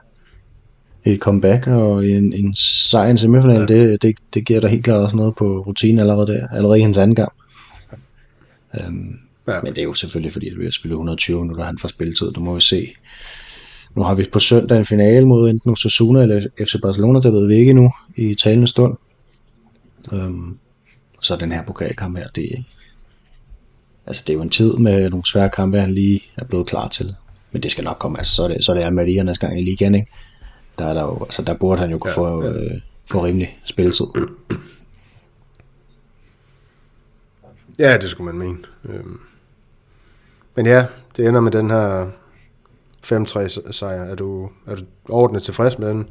[1.05, 3.61] et comeback og en, en sejr i semifinal.
[3.61, 3.67] Ja.
[3.67, 6.49] Det, det, det giver der helt klart også noget på rutinen allerede der.
[6.49, 7.33] Allerede i hans anden gang.
[8.89, 9.61] Um, ja.
[9.63, 12.33] Men det er jo selvfølgelig, fordi det bliver spillet 120 minutter, han får spilletid.
[12.33, 12.95] Du må vi se.
[13.97, 17.47] Nu har vi på søndag en finale mod enten Osasuna eller FC Barcelona, der ved
[17.47, 18.97] vi ikke nu i talende stund.
[20.13, 20.59] Um,
[21.23, 22.65] så den her pokalkamp her, det,
[24.07, 26.89] altså det er jo en tid med nogle svære kampe, han lige er blevet klar
[26.89, 27.15] til.
[27.53, 29.61] Men det skal nok komme, altså så er det, så er det Maria næste gang
[29.61, 30.13] i ligaen, ikke?
[30.79, 32.51] Der, er der, jo, altså der burde han jo kunne ja, få, ja.
[32.51, 34.07] Øh, få rimelig spilletid.
[37.79, 38.59] Ja, det skulle man mene.
[38.85, 39.21] Øhm.
[40.55, 40.87] Men ja,
[41.17, 42.11] det ender med den her
[43.05, 44.05] 5-3 sejr.
[44.05, 46.09] Er du, er du ordentligt tilfreds med den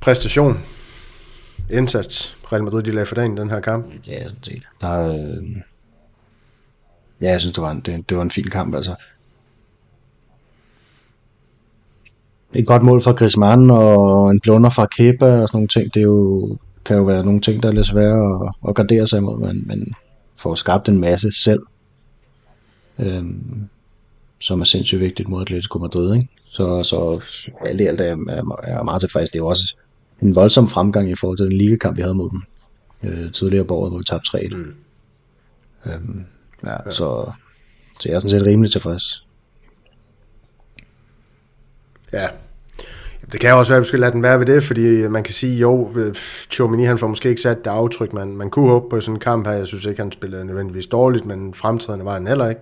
[0.00, 0.60] præstation,
[1.70, 3.86] indsats, Real Madrid de lagde for dagen i den her kamp?
[4.06, 4.62] Ja, sådan set.
[4.80, 5.62] Der, øh...
[7.20, 8.74] Ja, jeg synes, det var en, det, det var en fin kamp.
[8.74, 8.94] Altså.
[12.54, 16.00] Et godt mål fra Griezmann og en blunder fra Kepa og sådan nogle ting, det
[16.00, 19.18] er jo, kan jo være nogle ting, der er lidt svære at, at gardere sig
[19.18, 19.94] imod, men, men
[20.36, 21.60] får skabt en masse selv,
[22.98, 23.68] øhm,
[24.38, 26.14] som er sindssygt vigtigt mod Atletico Madrid.
[26.14, 26.28] Ikke?
[26.50, 27.24] Så, så
[27.66, 28.06] alt i alt er
[28.66, 29.30] jeg meget tilfreds.
[29.30, 29.76] Det er jo også
[30.22, 32.42] en voldsom fremgang i forhold til den ligekamp, vi havde mod dem
[33.04, 34.74] øh, tidligere på året, hvor vi tabte 3 mm.
[35.86, 36.24] øhm,
[36.64, 36.90] ja.
[36.90, 37.32] Så,
[38.00, 39.26] så jeg er sådan set rimelig tilfreds.
[42.12, 42.28] Ja,
[43.32, 45.34] det kan også være, at vi skal lade den være ved det, fordi man kan
[45.34, 45.94] sige, jo,
[46.50, 49.20] Chomini han får måske ikke sat det aftryk, man, man kunne håbe på sådan en
[49.20, 49.54] kamp her.
[49.54, 52.60] Jeg synes ikke, han spillede nødvendigvis dårligt, men fremtiden var han heller ikke.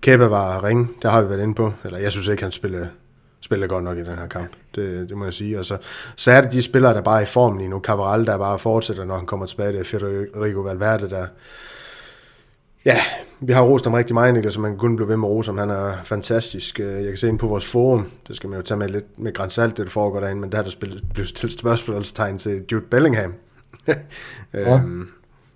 [0.00, 1.72] Kæppe var ring, der har vi været inde på.
[1.84, 2.88] Eller jeg synes ikke, han spillede,
[3.40, 4.50] spillede godt nok i den her kamp.
[4.74, 5.58] Det, det må jeg sige.
[5.58, 5.76] Og så,
[6.16, 7.80] så er det de spillere, der bare er i form lige nu.
[7.80, 9.72] Cabral, der bare fortsætter, når han kommer tilbage.
[9.72, 11.26] Det er Federico Valverde, der,
[12.88, 13.00] Ja,
[13.40, 15.30] vi har rost ham rigtig meget, Niklas, så man kan kun blive ved med at
[15.30, 15.58] rose ham.
[15.58, 16.80] Han er fantastisk.
[16.80, 19.18] Øh, jeg kan se ind på vores forum, det skal man jo tage med lidt
[19.18, 22.64] med grænsalt, det der foregår derinde, men der er der spillet, blevet stillet spørgsmålstegn til
[22.72, 23.34] Jude Bellingham.
[23.88, 23.94] ja.
[24.54, 25.08] øhm,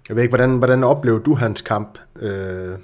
[0.08, 2.76] jeg ved ikke, hvordan, hvordan oplever du hans kamp øh,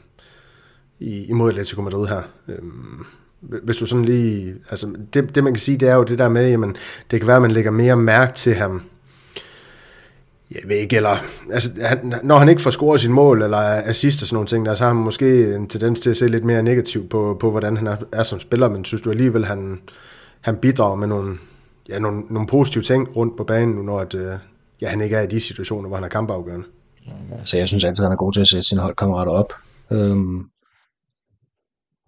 [0.98, 2.22] i, imod Atletico Madrid her?
[2.48, 3.06] Øhm,
[3.40, 6.28] hvis du sådan lige, altså det, det man kan sige, det er jo det der
[6.28, 6.76] med, jamen
[7.10, 8.82] det kan være, at man lægger mere mærke til ham,
[10.50, 11.16] jeg ved ikke, eller
[11.52, 14.66] altså, han, når han ikke får scoret sin mål, eller assist og sådan nogle ting,
[14.66, 17.50] der, så har han måske en tendens til at se lidt mere negativt på, på
[17.50, 19.80] hvordan han er, er som spiller, men synes du alligevel, han,
[20.40, 21.38] han bidrager med nogle,
[21.88, 24.38] ja, nogle, nogle positive ting rundt på banen, nu når at, øh,
[24.80, 26.66] ja, han ikke er i de situationer, hvor han er kampafgørende?
[27.32, 29.52] Altså, jeg synes altid, han er god til at sætte sine holdkammerater op.
[29.92, 30.44] Øhm,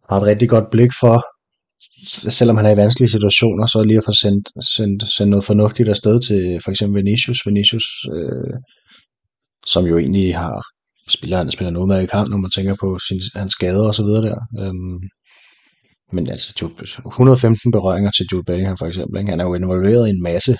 [0.08, 1.26] har et rigtig godt blik for,
[2.08, 5.88] selvom han er i vanskelige situationer, så lige at få sendt, sendt, sendt noget fornuftigt
[5.88, 7.46] afsted til for eksempel Vinicius.
[7.46, 8.54] Vinicius, øh,
[9.66, 10.62] som jo egentlig har
[11.08, 13.94] spiller, han spiller noget med i kamp, når man tænker på sin, hans skader og
[13.94, 14.38] så videre der.
[14.60, 14.98] Øhm,
[16.12, 16.48] men altså,
[17.06, 19.20] 115 berøringer til Jude Bellingham for eksempel.
[19.20, 19.30] Ikke?
[19.30, 20.58] Han er jo involveret i en masse,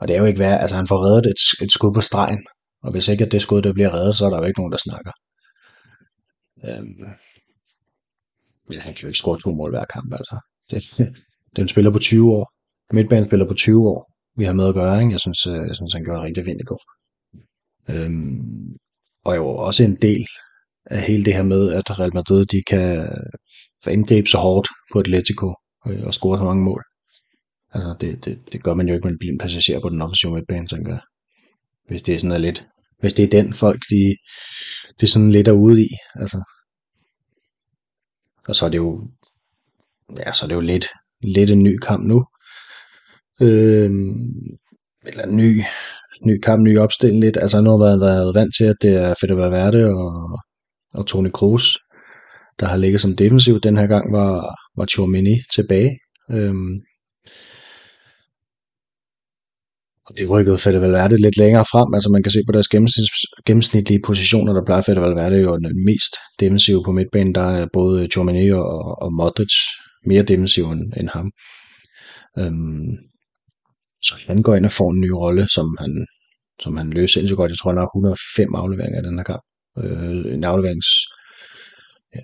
[0.00, 2.46] og det er jo ikke værd, altså han får reddet et, et skud på stregen,
[2.82, 4.72] og hvis ikke at det skud der bliver reddet, så er der jo ikke nogen,
[4.72, 5.12] der snakker.
[6.64, 7.04] Øhm,
[8.68, 10.36] men han kan jo ikke score to mål hver kamp, altså.
[10.70, 10.82] Det,
[11.56, 12.52] den spiller på 20 år.
[12.92, 14.12] Midtbanen spiller på 20 år.
[14.36, 15.12] Vi har med at gøre, ikke?
[15.12, 16.82] Jeg synes, øh, jeg synes han gjorde det rigtig fint i går.
[17.88, 18.76] Øhm,
[19.24, 20.26] og jo også en del
[20.84, 23.08] af hele det her med, at Real Madrid de kan øh,
[23.86, 25.54] angribe så hårdt på Atletico
[25.88, 26.82] øh, og score så mange mål.
[27.74, 30.66] Altså, det, det, det gør man jo ikke med en passager på den offensive midtbane,
[30.66, 31.00] tænker jeg.
[31.88, 32.66] Hvis det er sådan er lidt,
[33.00, 34.16] hvis det er den folk, de,
[35.00, 36.42] de sådan lidt er ude i, altså.
[38.48, 39.10] Og så er det jo
[40.16, 40.86] ja, så er det jo lidt,
[41.22, 42.24] lidt en ny kamp nu.
[43.40, 43.90] Øh,
[45.06, 45.62] eller en ny,
[46.26, 47.36] ny kamp, ny opstilling lidt.
[47.36, 50.38] Altså nu har været, været vant til, at det er Fede Valverde og,
[50.94, 51.78] og Toni Kroos,
[52.60, 53.60] der har ligget som defensiv.
[53.60, 55.98] Den her gang var, var Chormini tilbage.
[56.30, 56.80] Øhm,
[60.06, 61.94] og det rykkede Fede Valverde lidt længere frem.
[61.94, 62.68] Altså man kan se på deres
[63.46, 67.34] gennemsnitlige positioner, der plejer Fede Valverde jo den mest defensive på midtbanen.
[67.34, 69.54] Der er både Chormini og, og Modric
[70.06, 71.30] mere defensiv end, end ham.
[72.38, 72.96] Øhm,
[74.02, 76.06] så han går ind og får en ny rolle, som han,
[76.62, 77.50] som han løser sindssygt godt.
[77.50, 79.42] Jeg tror, han har 105 afleveringer i den her kamp.
[79.78, 80.88] Øh, en afleverings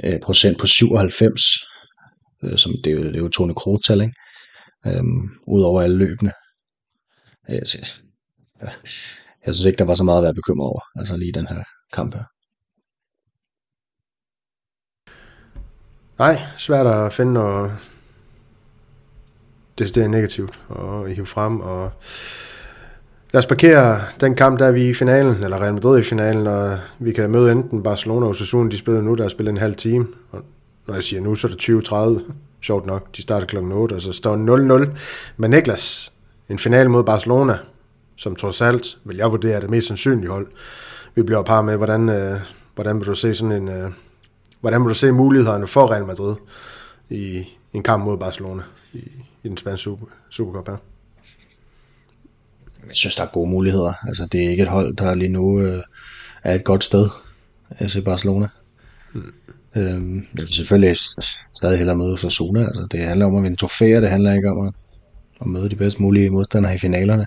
[0.05, 1.43] øh, procent på 97,
[2.45, 4.15] øh, som det, er jo, det er jo Tone Krotal, ikke?
[4.87, 6.33] Øhm, Udover alle løbende.
[7.51, 7.93] Øh, altså, så,
[8.63, 8.69] ja,
[9.47, 11.63] jeg synes ikke, der var så meget at være bekymret over, altså lige den her
[11.93, 12.25] kamp her.
[16.19, 17.73] Nej, svært at finde noget
[19.79, 21.61] det er negativt og hive frem.
[21.61, 21.91] Og
[23.33, 26.47] lad os parkere den kamp, der er vi i finalen, eller Real Madrid i finalen,
[26.47, 29.59] og vi kan møde enten Barcelona og Osasuna, de spiller nu, der er spillet en
[29.59, 30.07] halv time.
[30.31, 30.43] Og
[30.87, 32.33] når jeg siger nu, så er det 20.30.
[32.61, 33.57] Sjovt nok, de starter kl.
[33.57, 34.37] 8, og så står
[34.87, 34.99] 0-0.
[35.37, 36.13] Men Niklas,
[36.49, 37.59] en finale mod Barcelona,
[38.17, 40.47] som trods alt, vil jeg vurdere, er det mest sandsynlige hold.
[41.15, 42.41] Vi bliver par med, hvordan, øh,
[42.75, 43.91] hvordan vil du se sådan en, øh,
[44.65, 46.37] Hvordan må du se mulighederne for Real Madrid
[47.11, 48.99] i, en kamp mod Barcelona i,
[49.43, 50.77] i den spanske super, Supercup her?
[52.89, 53.93] Jeg synes, der er gode muligheder.
[54.07, 55.83] Altså, det er ikke et hold, der lige nu øh,
[56.43, 57.09] er et godt sted,
[57.81, 58.49] FC Barcelona.
[59.13, 59.33] Hmm.
[59.77, 60.97] Øhm, jeg vil selvfølgelig
[61.55, 62.61] stadig hellere møde for Zona.
[62.61, 64.75] Altså, det handler om at vinde trofæer, det handler ikke om at,
[65.41, 67.27] at møde de bedst mulige modstandere i finalerne.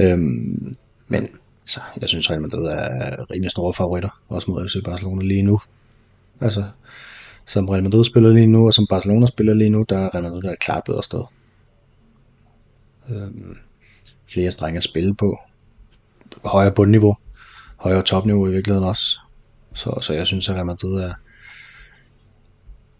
[0.00, 0.76] Øhm,
[1.08, 1.28] men
[1.62, 5.60] altså, jeg synes Real Madrid er rimelig store favoritter, også mod FC Barcelona lige nu.
[6.40, 6.64] Altså,
[7.46, 10.22] som Real Madrid spiller lige nu, og som Barcelona spiller lige nu, der er Real
[10.22, 11.22] Madrid der er klart bedre sted.
[13.10, 13.56] Øhm,
[14.30, 15.38] flere strenge at spille på.
[16.44, 17.16] Højere bundniveau.
[17.76, 19.20] Højere topniveau i virkeligheden også.
[19.74, 21.12] Så, så jeg synes, at Real Madrid er,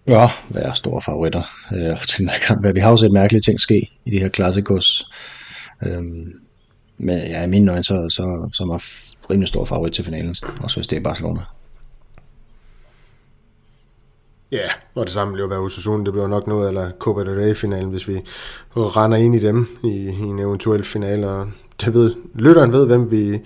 [0.06, 2.74] ja, være store favoritter øh, til den her kamp.
[2.74, 5.10] Vi har jo set mærkelige ting ske i de her klassikos.
[5.82, 6.40] Øhm,
[6.98, 8.80] men ja, i mine øjne, så, så, så er man
[9.30, 11.40] rimelig stor favorit til finalen, også hvis det er Barcelona.
[14.52, 16.04] Ja, og det samme bliver jo være Osasuna.
[16.04, 18.22] Det bliver nok noget eller Copa del Rey-finalen, hvis vi
[18.76, 21.28] render ind i dem i, i en eventuel finale.
[21.28, 21.48] Og
[21.80, 23.40] det ved, lytteren ved, hvem vi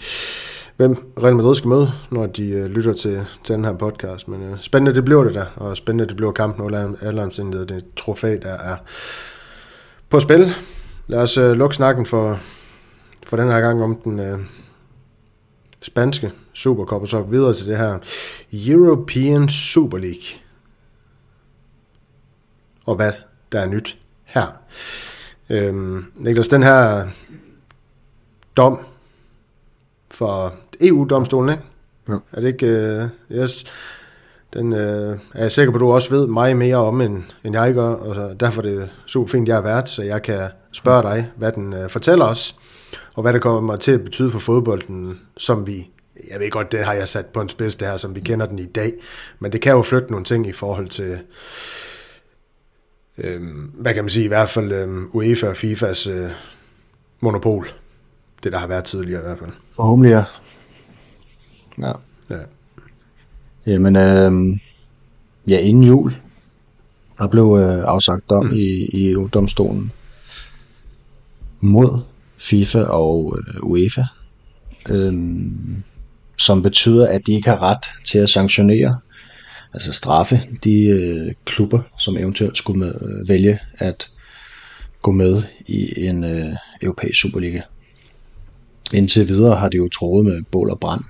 [0.77, 4.29] hvem Real Madrid skal møde, når de øh, lytter til, til den her podcast.
[4.29, 7.75] Men øh, spændende det bliver det der, og spændende det bliver kampen under alle omstændigheder.
[7.75, 8.77] Det trofæ, der er
[10.09, 10.53] på spil.
[11.07, 12.39] Lad os øh, lukke snakken for,
[13.27, 14.39] for den her gang om den øh,
[15.83, 17.99] spanske Supercup, og så videre til det her
[18.53, 20.41] European Super League
[22.91, 23.13] og hvad
[23.53, 24.47] der er nyt her.
[25.51, 27.07] Øhm, Niklas, den her
[28.57, 28.79] dom
[30.11, 31.63] for EU-domstolen, ikke?
[32.09, 32.15] Ja.
[32.33, 33.11] Er det ikke...
[33.31, 33.65] Uh, yes,
[34.53, 37.55] den uh, er jeg sikker på, at du også ved meget mere om, end, end
[37.55, 41.03] jeg gør, og derfor er det super fint, jeg er vært, så jeg kan spørge
[41.03, 42.57] dig, hvad den uh, fortæller os,
[43.15, 45.91] og hvad det kommer til at betyde for fodbolden, som vi
[46.31, 48.47] jeg ved godt, det har jeg sat på en spids, det her, som vi kender
[48.47, 48.93] den i dag,
[49.39, 51.19] men det kan jo flytte nogle ting i forhold til,
[53.25, 53.43] øh,
[53.75, 56.31] hvad kan man sige, i hvert fald øh, UEFA og FIFAs øh,
[57.21, 57.69] monopol.
[58.43, 59.51] Det, der har været tidligere i hvert fald.
[59.73, 60.25] Forhåbentlig, ja.
[61.79, 61.93] Ja.
[62.31, 62.41] ja.
[63.67, 64.59] Jamen, øh,
[65.49, 66.13] ja, inden jul,
[67.19, 68.53] der blev øh, afsagt dom mm.
[68.53, 69.93] i, i EU-domstolen
[71.61, 72.01] mod
[72.39, 74.05] FIFA og øh, UEFA,
[74.91, 75.13] øh,
[76.37, 78.99] som betyder, at de ikke har ret til at sanktionere
[79.75, 84.11] altså straffe de øh, klubber, som eventuelt skulle med, øh, vælge at
[85.03, 86.53] gå med i en øh,
[86.83, 87.61] europæisk Superliga.
[88.93, 91.01] Indtil videre har de jo troet med bål og brand.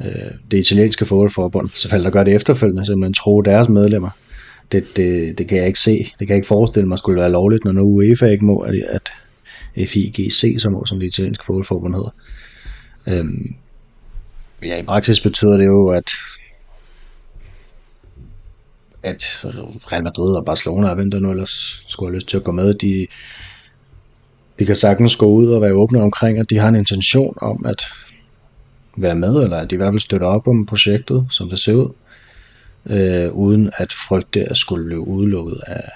[0.00, 4.10] Øh, det italienske fodboldforbund, selvfølgelig der gør det efterfølgende, så man tror deres medlemmer.
[4.72, 5.98] Det, det, det kan jeg ikke se.
[5.98, 8.74] Det kan jeg ikke forestille mig skulle være lovligt, når nu UEFA ikke må, at,
[9.74, 12.14] at FIGC, som, som det italienske fodboldforbund hedder.
[13.08, 13.54] Øhm,
[14.62, 16.10] ja, i praksis betyder det jo, at
[19.04, 19.40] at
[19.92, 22.52] Real Madrid og Barcelona, og hvem der nu ellers skulle have lyst til at gå
[22.52, 23.06] med, de,
[24.58, 27.66] de kan sagtens gå ud og være åbne omkring, at de har en intention om
[27.66, 27.82] at
[28.96, 31.74] være med, eller at de i hvert fald støtter op om projektet, som det ser
[31.74, 31.92] ud,
[32.86, 35.90] øh, uden at frygte at skulle blive udelukket af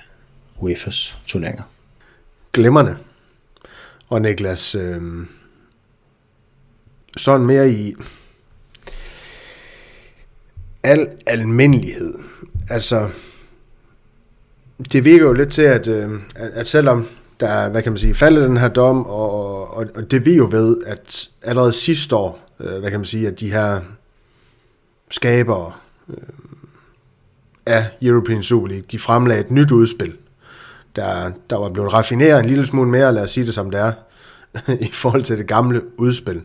[0.60, 1.62] UEFA's turneringer.
[2.52, 2.96] Glemmerne.
[4.08, 5.02] Og Niklas, øh,
[7.16, 7.94] sådan mere i
[10.82, 12.14] al almindelighed
[12.70, 13.08] altså,
[14.92, 17.08] det virker jo lidt til, at, øh, at selvom
[17.40, 20.36] der er, hvad kan man sige, faldet den her dom, og, og, og det vi
[20.36, 23.80] jo ved, at allerede sidste år, øh, hvad kan man sige, at de her
[25.10, 25.72] skabere
[26.08, 26.16] øh,
[27.66, 30.16] af European Super League, de fremlagde et nyt udspil,
[30.96, 33.80] der, der var blevet raffineret en lille smule mere, lad os sige det som det
[33.80, 33.92] er,
[34.88, 36.42] i forhold til det gamle udspil.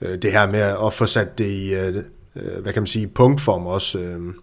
[0.00, 1.96] Øh, det her med at få sat det i, øh,
[2.36, 4.34] øh hvad kan man sige, punktform også, øh,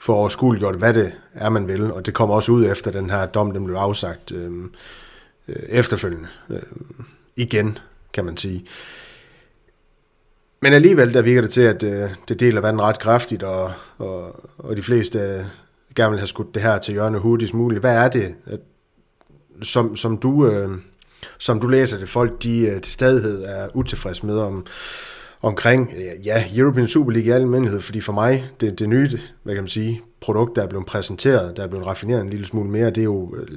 [0.00, 1.92] for overskueliggjort, hvad det er, man vil.
[1.92, 4.64] Og det kommer også ud efter den her dom, den blev afsagt øh,
[5.48, 6.28] øh, efterfølgende.
[6.50, 6.62] Øh,
[7.36, 7.78] igen,
[8.12, 8.66] kan man sige.
[10.62, 14.40] Men alligevel, der virker det til, at øh, det deler vandet ret kraftigt, og, og,
[14.58, 15.44] og de fleste øh,
[15.96, 17.80] gerne vil have skudt det her til hjørne hurtigst muligt.
[17.80, 18.60] Hvad er det, at,
[19.62, 20.70] som, som, du, øh,
[21.38, 24.66] som du læser det, folk de øh, til stadighed er utilfredse med, om,
[25.42, 25.92] omkring
[26.24, 29.08] ja, European Super League i almindelighed, fordi for mig, det, det nye,
[29.42, 32.46] hvad kan man sige, produkt, der er blevet præsenteret, der er blevet raffineret en lille
[32.46, 33.48] smule mere, det er jo øh,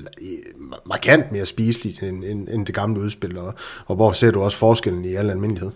[0.86, 3.54] markant mere spiseligt end, end, end det gamle udspil, og,
[3.86, 5.72] og hvor ser du også forskellen i al almindelighed?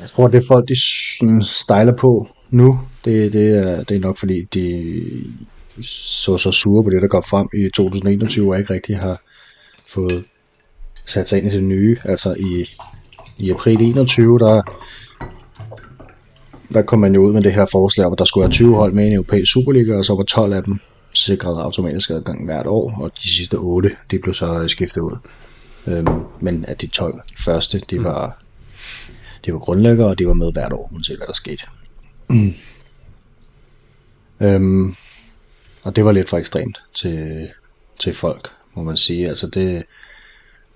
[0.00, 0.74] Jeg tror, det folk, de
[1.44, 4.94] stejler på nu, det, det, er, det er nok fordi, de
[5.82, 9.20] så så sure på det, der går frem i 2021, og ikke rigtig har
[9.88, 10.24] fået
[11.06, 11.96] sat sig ind i det nye.
[12.04, 12.66] Altså i,
[13.38, 14.62] i april 21, der
[16.74, 18.92] der kom man jo ud med det her forslag hvor der skulle være 20 hold
[18.92, 20.78] med i en europæisk Superliga, og så var 12 af dem
[21.14, 25.16] sikret automatisk adgang hvert år, og de sidste 8, de blev så øh, skiftet ud.
[25.86, 28.42] Øhm, men at de 12 første, de var,
[29.44, 31.64] de var grundlæggere, og de var med hvert år, uanset hvad der skete.
[32.28, 32.54] Mm.
[34.40, 34.94] Øhm,
[35.82, 37.48] og det var lidt for ekstremt til,
[38.00, 39.28] til folk, må man sige.
[39.28, 39.84] Altså det,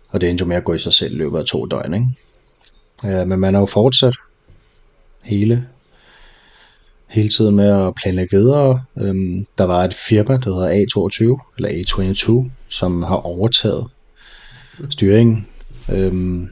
[0.09, 1.95] og det endte jo med at gå i sig selv i løbet af to døgn.
[1.95, 3.21] Ikke?
[3.21, 4.15] Øh, men man har jo fortsat
[5.23, 5.67] hele,
[7.11, 8.83] hele tiden med at planlægge videre.
[9.01, 13.87] Øhm, der var et firma, der hedder A22, eller A22, som har overtaget
[14.91, 15.47] styringen.
[15.93, 16.49] Øhm,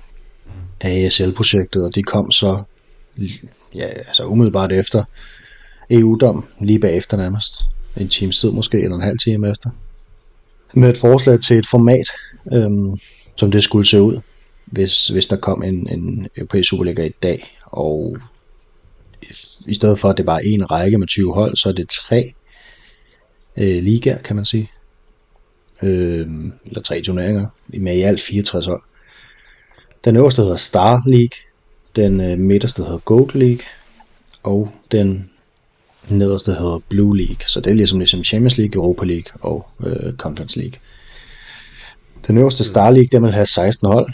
[0.80, 2.62] af ASL-projektet, og de kom så
[3.76, 5.04] ja, altså umiddelbart efter
[5.90, 7.54] EU-dom, lige bagefter nærmest,
[7.96, 9.70] en times tid måske, eller en halv time efter,
[10.74, 12.06] med et forslag til et format,
[12.52, 12.98] øhm,
[13.36, 14.20] som det skulle se ud,
[14.66, 18.16] hvis, hvis der kom en, en europæisk Superliga i dag, og
[19.66, 21.88] i stedet for at det bare er en række med 20 hold, så er det
[21.88, 22.34] tre
[23.56, 24.70] øh, ligaer, kan man sige.
[25.82, 26.26] Øh,
[26.66, 28.82] eller tre turneringer, med i alt 64 hold.
[30.04, 31.38] Den øverste hedder Star League,
[31.96, 33.64] den øh, midterste hedder Gold League,
[34.42, 35.30] og den
[36.08, 37.46] nederste hedder Blue League.
[37.46, 40.80] Så det er ligesom, ligesom Champions League, Europa League og øh, Conference League.
[42.26, 44.12] Den øverste Star League, den vil have 16 hold,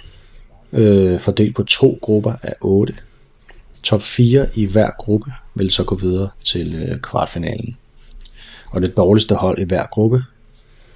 [0.72, 2.94] øh, fordelt på to grupper af 8.
[3.85, 7.77] Top 4 i hver gruppe vil så gå videre til øh, kvartfinalen.
[8.70, 10.25] Og det dårligste hold i hver gruppe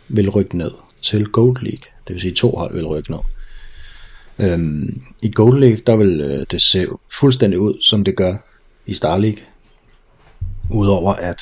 [0.09, 0.71] vil rykke ned
[1.03, 1.91] til Gold League.
[2.09, 3.21] Det vil sige, to hold vil rykke ned.
[4.39, 8.37] Øhm, I Gold League, der vil øh, det se fuldstændig ud, som det gør
[8.87, 9.39] i Star League.
[10.71, 11.41] Udover at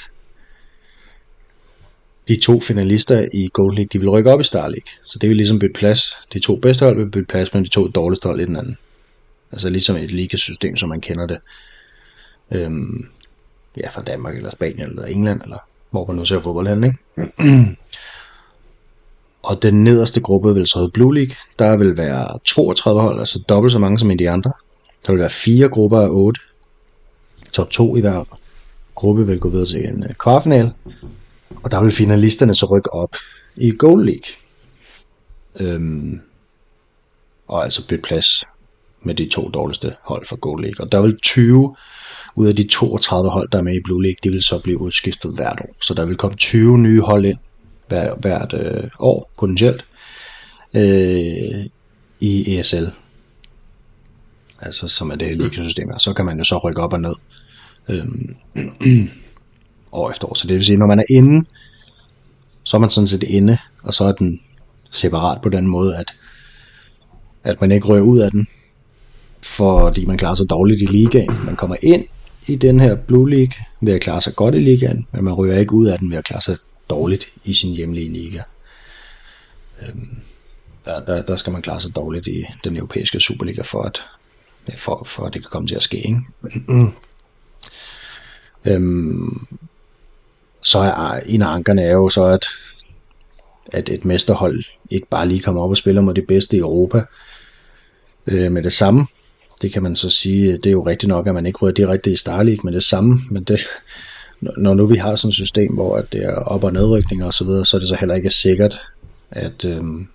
[2.28, 4.92] de to finalister i Gold League, de vil rykke op i Star League.
[5.04, 6.12] Så det vil ligesom bytte plads.
[6.32, 8.76] De to bedste hold vil bytte plads med de to dårligste hold i den anden.
[9.52, 11.38] Altså ligesom et ligasystem, som man kender det.
[12.50, 13.08] Øhm,
[13.76, 15.58] ja, fra Danmark eller Spanien eller England, eller
[15.90, 16.96] hvor man nu ser fodbold hen, ikke?
[19.48, 21.36] og den nederste gruppe vil så hedde Blue League.
[21.58, 24.52] Der vil være 32 hold, altså dobbelt så mange som i de andre.
[25.06, 26.40] Der vil være fire grupper af otte.
[27.52, 28.38] Top 2 i hver
[28.94, 30.72] gruppe vil gå videre til en øh, kvartfinal.
[31.62, 33.16] Og der vil finalisterne så rykke op
[33.56, 34.30] i Gold League.
[35.60, 36.20] Øhm,
[37.48, 38.44] og altså bytte plads
[39.02, 40.86] med de to dårligste hold for Gold League.
[40.86, 41.76] Og der vil 20
[42.36, 44.80] ud af de 32 hold, der er med i Blue League, de vil så blive
[44.80, 45.76] udskiftet hvert år.
[45.82, 47.38] Så der vil komme 20 nye hold ind
[47.88, 49.84] hver, hvert øh, år potentielt
[50.74, 51.66] øh,
[52.20, 52.86] i ESL.
[54.60, 55.98] Altså som er det ligasystem her.
[55.98, 57.14] Så kan man jo så rykke op og ned
[57.88, 58.06] øh,
[59.92, 60.34] år efter år.
[60.34, 61.46] Så det vil sige, når man er inde,
[62.62, 64.40] så er man sådan set inde, og så er den
[64.90, 66.14] separat på den måde, at,
[67.44, 68.46] at man ikke rører ud af den,
[69.42, 71.30] fordi man klarer sig dårligt i ligaen.
[71.44, 72.04] Man kommer ind
[72.46, 75.58] i den her Blue League ved at klare sig godt i ligaen, men man ryger
[75.58, 76.56] ikke ud af den ved at klare sig
[76.90, 78.42] dårligt i sin hjemlige liga.
[79.82, 80.20] Øhm,
[80.84, 84.00] der, der, der skal man klare sig dårligt i den europæiske Superliga for at,
[84.76, 85.96] for, for at det kan komme til at ske.
[85.96, 86.20] Ikke?
[88.74, 89.46] øhm,
[90.62, 92.46] så er en af ankerne er jo så, at,
[93.72, 97.04] at et mesterhold ikke bare lige kommer op og spiller mod de bedste i Europa
[98.26, 99.06] øh, med det samme.
[99.62, 101.72] Det kan man så sige, øh, det er jo rigtigt nok, at man ikke rører
[101.72, 103.60] direkte i Star League med det samme, men det,
[104.40, 107.44] når nu vi har sådan et system, hvor det er op- og nedrykninger og så,
[107.44, 108.78] videre, så er det så heller ikke sikkert,
[109.30, 110.08] at, øhm,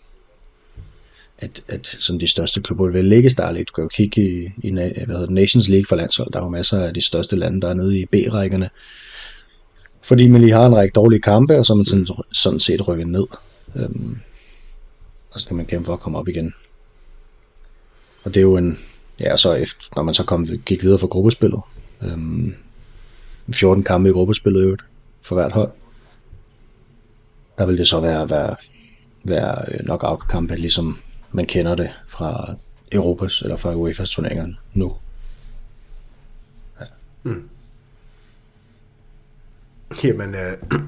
[1.40, 3.66] at, at sådan de største klubber vil ligge i Star League.
[3.66, 6.32] Du kan jo kigge i, i hvad hedder Nations League for landshold.
[6.34, 8.70] Der er jo masser af de største lande, der er nede i B-rækkerne.
[10.02, 12.88] Fordi man lige har en række dårlige kampe, og så er man sådan, sådan set
[12.88, 13.26] rykket ned.
[13.76, 14.18] Øhm,
[15.32, 16.54] og så kan man kæmpe for at komme op igen.
[18.24, 18.80] Og det er jo en,
[19.20, 21.62] ja, så efter, når man så kom, gik videre fra gruppespillet,
[22.02, 22.56] øhm,
[23.52, 24.82] 14 kampe i gruppespillet øvrigt,
[25.22, 25.72] for hvert hold.
[27.58, 28.56] Der vil det så være, være,
[29.24, 30.98] være knockout-kampe, ligesom
[31.32, 32.56] man kender det fra
[32.92, 34.94] Europas eller fra UEFA's turneringer nu.
[36.80, 36.86] Ja.
[37.24, 37.50] Mm.
[40.04, 40.58] Jamen, øh,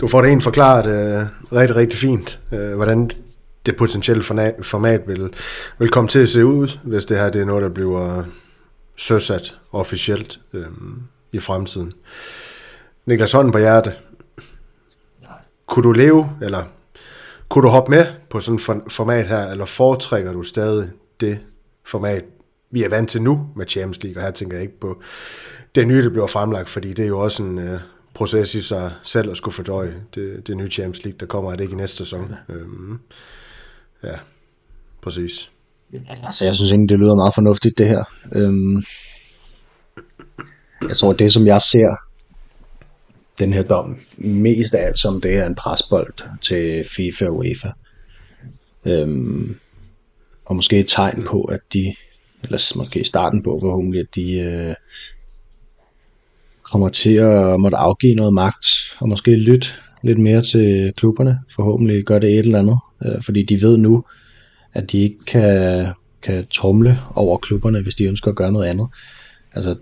[0.00, 3.10] du får det en forklaret øh, rigtig, rigtig fint, øh, hvordan
[3.66, 5.34] det potentielle format vil,
[5.78, 8.24] vil komme til at se ud, hvis det her det er noget, der bliver
[8.96, 10.66] søsat officielt øh,
[11.32, 11.92] i fremtiden.
[13.06, 13.92] Niklas Hånden på hjerte.
[15.66, 16.64] Kunne du leve, eller
[17.48, 20.90] kunne du hoppe med på sådan et format her, eller foretrækker du stadig
[21.20, 21.40] det
[21.84, 22.24] format,
[22.70, 25.02] vi er vant til nu med Champions League, og her tænker jeg ikke på
[25.74, 27.80] det nye, der bliver fremlagt, fordi det er jo også en øh,
[28.14, 31.56] proces i sig selv at skulle fordøje det, det nye Champions League, der kommer, er
[31.56, 32.34] det ikke i næste sæson.
[32.48, 33.00] Ja, øhm,
[34.04, 34.18] ja
[35.02, 35.50] præcis.
[36.24, 38.04] Altså, jeg synes egentlig, det lyder meget fornuftigt, det her.
[38.34, 38.82] Øhm,
[40.88, 41.96] jeg tror, det som jeg ser
[43.38, 47.68] den her dom mest af alt som, det er en presbold til FIFA og UEFA.
[48.84, 49.58] Øhm,
[50.44, 51.94] og måske et tegn på, at de,
[52.42, 54.74] eller måske starten på forhåbentlig, at de øh,
[56.62, 58.66] kommer til at måtte afgive noget magt,
[59.00, 59.68] og måske lytte
[60.02, 61.38] lidt mere til klubberne.
[61.56, 64.04] Forhåbentlig gør det et eller andet, øh, fordi de ved nu,
[64.74, 65.86] at de ikke kan
[66.22, 68.88] kan trumle over klubberne, hvis de ønsker at gøre noget andet.
[69.52, 69.76] Altså,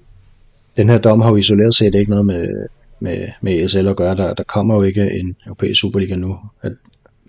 [0.77, 2.67] den her dom har jo isoleret set ikke noget med,
[3.01, 4.17] med, med ESL at gøre.
[4.17, 6.73] Der, der kommer jo ikke en europæisk Superliga nu, at,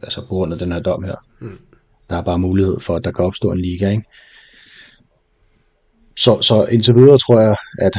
[0.04, 1.16] altså på grund af den her dom her.
[1.40, 1.58] Mm.
[2.10, 4.04] Der er bare mulighed for, at der kan opstå en liga, ikke?
[6.18, 7.98] Så, så indtil videre tror jeg, at,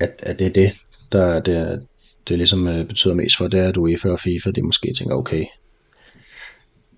[0.00, 0.72] at, at det er det,
[1.12, 1.86] der det,
[2.28, 5.14] det ligesom øh, betyder mest for, det er, at UEFA og FIFA, de måske tænker,
[5.14, 5.44] okay,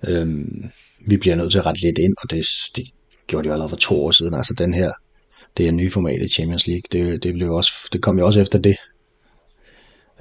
[0.06, 0.64] øhm,
[1.06, 2.46] vi bliver nødt til at rette lidt ind, og det,
[2.76, 2.84] det
[3.26, 4.92] gjorde de jo allerede for to år siden, altså den her,
[5.56, 8.40] det er nye format i Champions League, det, det, blev også, det kom jo også
[8.40, 8.76] efter det,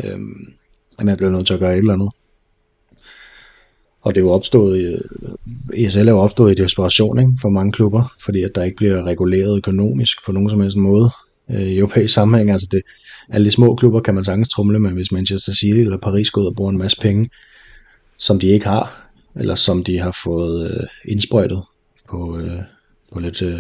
[0.04, 0.54] øhm,
[1.00, 2.10] at man blev nødt til at gøre et eller andet.
[4.02, 5.02] Og det er jo opstået,
[5.74, 9.04] ESL er jo opstået i desperation ikke, for mange klubber, fordi at der ikke bliver
[9.04, 11.10] reguleret økonomisk på nogen som helst måde
[11.52, 12.52] øh, i europæisk sammenhæng.
[12.52, 12.82] Altså det,
[13.30, 16.42] alle de små klubber kan man sagtens trumle, men hvis Manchester City eller Paris går
[16.42, 17.30] ud og bruger en masse penge,
[18.18, 19.07] som de ikke har,
[19.40, 21.64] eller som de har fået øh, indsprøjtet
[22.10, 22.60] på, øh,
[23.14, 23.60] på lidt øh,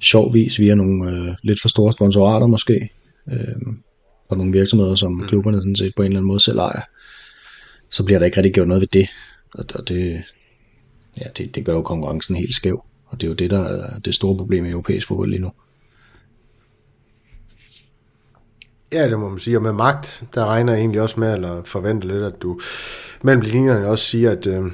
[0.00, 2.90] sjov vis via nogle øh, lidt for store sponsorater måske,
[3.32, 3.72] øh,
[4.28, 5.26] og nogle virksomheder, som mm.
[5.26, 6.82] klubberne sådan set på en eller anden måde selv ejer,
[7.90, 9.08] så bliver der ikke rigtig gjort noget ved det.
[9.54, 10.22] Og det,
[11.16, 13.98] ja, det, det gør jo konkurrencen helt skæv, og det er jo det, der er
[13.98, 15.50] det store problem i europæisk fodbold lige nu.
[18.92, 19.58] Ja, det må man sige.
[19.58, 22.60] Og med magt, der regner jeg egentlig også med, eller forventer lidt, at du
[23.22, 24.64] mellem linjerne også siger, at øh,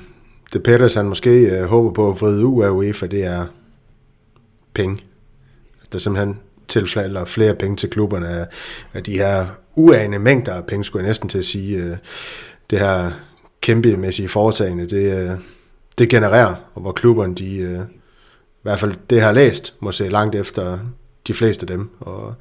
[0.53, 3.47] det Peters, han måske øh, håber på at få ud af UEFA, det er
[4.75, 5.05] penge.
[5.93, 6.39] Der simpelthen
[6.69, 8.47] tilfælder flere penge til klubberne af,
[8.93, 11.77] af de her uane mængder af penge, skulle jeg næsten til at sige.
[11.77, 11.97] Øh,
[12.71, 13.11] det her
[13.61, 15.39] kæmpemæssige foretagende, det, øh,
[15.99, 20.09] det genererer, og hvor klubberne, de, øh, i hvert fald det har læst, må se
[20.09, 20.79] langt efter
[21.27, 22.35] de fleste af dem, og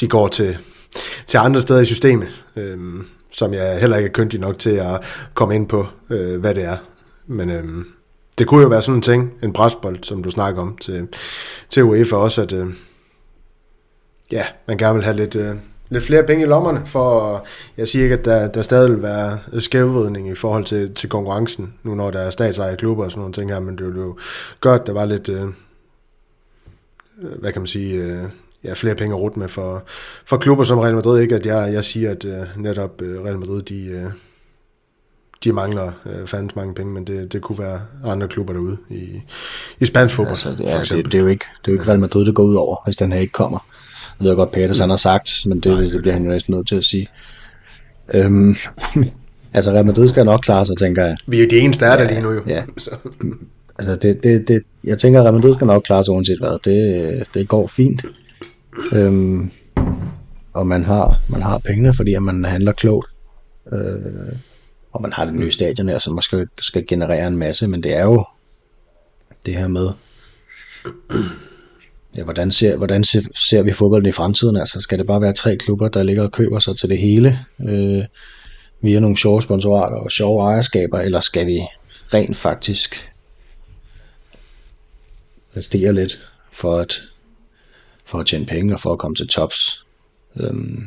[0.00, 0.58] de går til,
[1.26, 2.78] til andre steder i systemet, øh,
[3.36, 5.02] som jeg heller ikke er køndig nok til at
[5.34, 6.76] komme ind på, øh, hvad det er.
[7.26, 7.64] Men øh,
[8.38, 11.08] det kunne jo være sådan en ting, en presbold, som du snakker om, til,
[11.70, 12.66] til UEFA også, at øh,
[14.32, 15.54] ja, man gerne vil have lidt, øh,
[15.88, 19.38] lidt flere penge i lommerne, for jeg siger ikke, at der, der stadig vil være
[19.60, 23.34] skævvridning i forhold til, til konkurrencen, nu når der er statsejede klubber og sådan nogle
[23.34, 24.18] ting her, men det ville jo
[24.60, 28.24] gøre, at der var lidt, øh, øh hvad kan man sige, øh,
[28.66, 29.84] ja, flere penge at rute med for,
[30.26, 31.20] for klubber som Real Madrid.
[31.20, 34.10] Ikke at jeg, jeg siger, at øh, netop øh, Real Madrid, de, øh,
[35.44, 39.20] de mangler øh, fandens mange penge, men det, det kunne være andre klubber derude i,
[39.80, 40.30] i spansk fodbold.
[40.30, 42.34] Altså, det, er, det, det, er jo ikke, det er jo ikke Real Madrid, det
[42.34, 43.66] går ud over, hvis den her ikke kommer.
[44.20, 46.30] Jeg ved godt, Peters han har sagt, men det, Nej, det, det bliver han jo
[46.30, 47.08] næsten nødt til at sige.
[48.14, 48.56] Øhm,
[49.54, 51.16] altså Real Madrid skal nok klare sig, tænker jeg.
[51.26, 52.42] Vi er jo de eneste, der er der lige nu jo.
[52.46, 52.62] Ja.
[53.78, 56.58] altså det, det, det, jeg tænker, at Real Madrid skal nok klare sig uanset hvad.
[56.64, 58.04] Det, det går fint.
[58.92, 59.50] Øhm,
[60.52, 63.10] og man har, man har pengene, fordi man handler klogt.
[63.72, 64.36] Øh,
[64.92, 67.82] og man har det nye stadion her, så man skal, skal generere en masse, men
[67.82, 68.24] det er jo
[69.46, 69.90] det her med,
[72.16, 74.56] ja, hvordan, ser, hvordan ser, ser vi fodbolden i fremtiden?
[74.56, 77.38] Altså, skal det bare være tre klubber, der ligger og køber sig til det hele,
[77.68, 78.04] øh,
[78.80, 81.60] via nogle sjove sponsorater og sjove ejerskaber, eller skal vi
[82.14, 83.12] rent faktisk
[85.52, 86.20] præstere lidt
[86.52, 87.02] for at
[88.06, 89.86] for at tjene penge og for at komme til tops.
[90.36, 90.86] Øhm,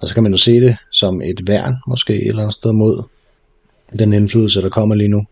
[0.00, 2.72] og så kan man jo se det som et værn, måske et eller andet sted
[2.72, 3.02] mod
[3.98, 5.26] den indflydelse, der kommer lige nu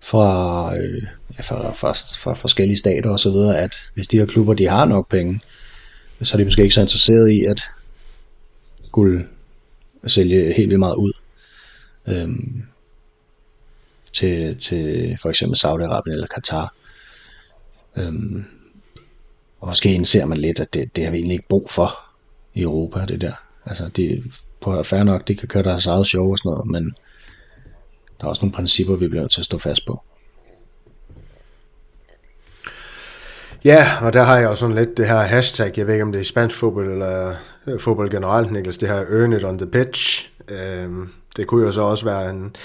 [0.00, 1.02] fra, øh,
[1.42, 4.84] fra, fra, fra forskellige stater og så videre, at hvis de her klubber, de har
[4.84, 5.40] nok penge,
[6.22, 7.62] så er de måske ikke så interesseret i at
[8.86, 9.26] skulle
[10.06, 11.12] sælge helt vildt meget ud
[12.06, 12.62] øhm,
[14.12, 16.74] til, til for eksempel Saudi-Arabien eller Katar.
[17.96, 18.44] Øhm,
[19.66, 21.98] og måske indser man lidt, at det, det har vi egentlig ikke brug for
[22.54, 23.32] i Europa, det der.
[23.64, 24.24] Altså, det
[24.60, 26.94] på fair nok, det kan køre deres eget show og sådan noget, men
[28.20, 30.02] der er også nogle principper, vi bliver nødt til at stå fast på.
[33.64, 36.12] Ja, og der har jeg jo sådan lidt det her hashtag, jeg ved ikke om
[36.12, 37.34] det er spansk fodbold eller
[37.66, 40.30] øh, fodbold generelt, Niklas, det her earn it on the pitch.
[40.48, 42.56] Øhm, det kunne jo så også være en,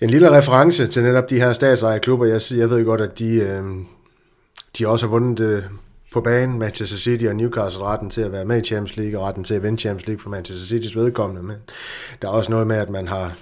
[0.00, 2.26] en lille reference til netop de her statsejede klubber.
[2.26, 3.86] Jeg, jeg ved godt, at de, øhm,
[4.78, 5.62] de også har vundet øh,
[6.12, 9.26] på banen, Manchester City og Newcastle retten til at være med i Champions League, og
[9.26, 11.56] retten til at vinde Champions League for Manchester City's vedkommende, men
[12.22, 13.34] der er også noget med, at man har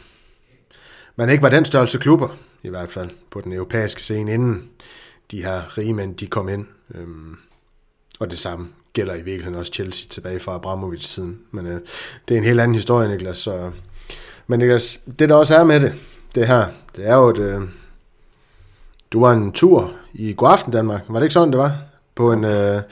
[1.17, 2.29] man ikke var den størrelse klubber,
[2.63, 4.71] i hvert fald på den europæiske scene, inden
[5.31, 6.67] de her rige mænd, de kom ind.
[6.95, 7.37] Øhm,
[8.19, 11.41] og det samme gælder i virkeligheden også Chelsea tilbage fra Abramovic siden.
[11.51, 11.81] Men øh,
[12.29, 13.39] det er en helt anden historie, Niklas.
[13.39, 13.71] Så,
[14.47, 15.95] men Niklas, det der også er med det,
[16.35, 16.67] det her,
[16.97, 17.61] det er jo, at øh,
[19.13, 21.03] du var en tur i Godaften Danmark.
[21.09, 21.79] Var det ikke sådan, det var?
[22.15, 22.83] På en, øh,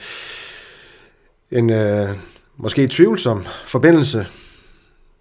[1.50, 2.08] en øh,
[2.56, 4.26] måske tvivlsom forbindelse.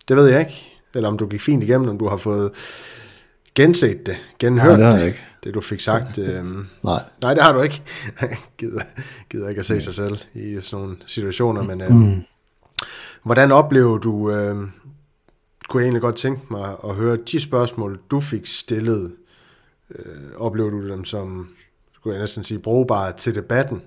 [0.07, 0.67] Det ved jeg ikke.
[0.95, 2.51] Eller om du gik fint igennem, om du har fået
[3.55, 5.23] genset det, genhørt Nej, det det, ikke.
[5.43, 6.17] det du fik sagt.
[6.17, 7.03] øhm, Nej.
[7.21, 7.81] nej, det har du ikke.
[8.57, 8.81] gider,
[9.29, 12.21] gider ikke at se sig selv i sådan nogle situationer, men øhm, Mm.
[13.23, 14.71] hvordan oplever du, øhm,
[15.69, 19.11] kunne jeg egentlig godt tænke mig at høre de spørgsmål, du fik stillet,
[19.95, 20.05] øh,
[20.37, 21.49] oplever du dem som,
[22.01, 23.81] skulle jeg næsten sige, brugbare til debatten?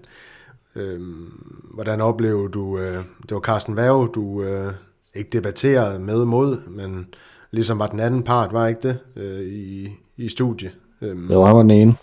[0.76, 1.26] Øhm,
[1.74, 4.72] hvordan oplever du, øh, det var Carsten Værge, du øh,
[5.14, 7.06] ikke debatterede med mod, men
[7.50, 10.70] ligesom var den anden part, var ikke det, øh, i, i studie?
[11.00, 11.94] Øhm, Det var han var den ene.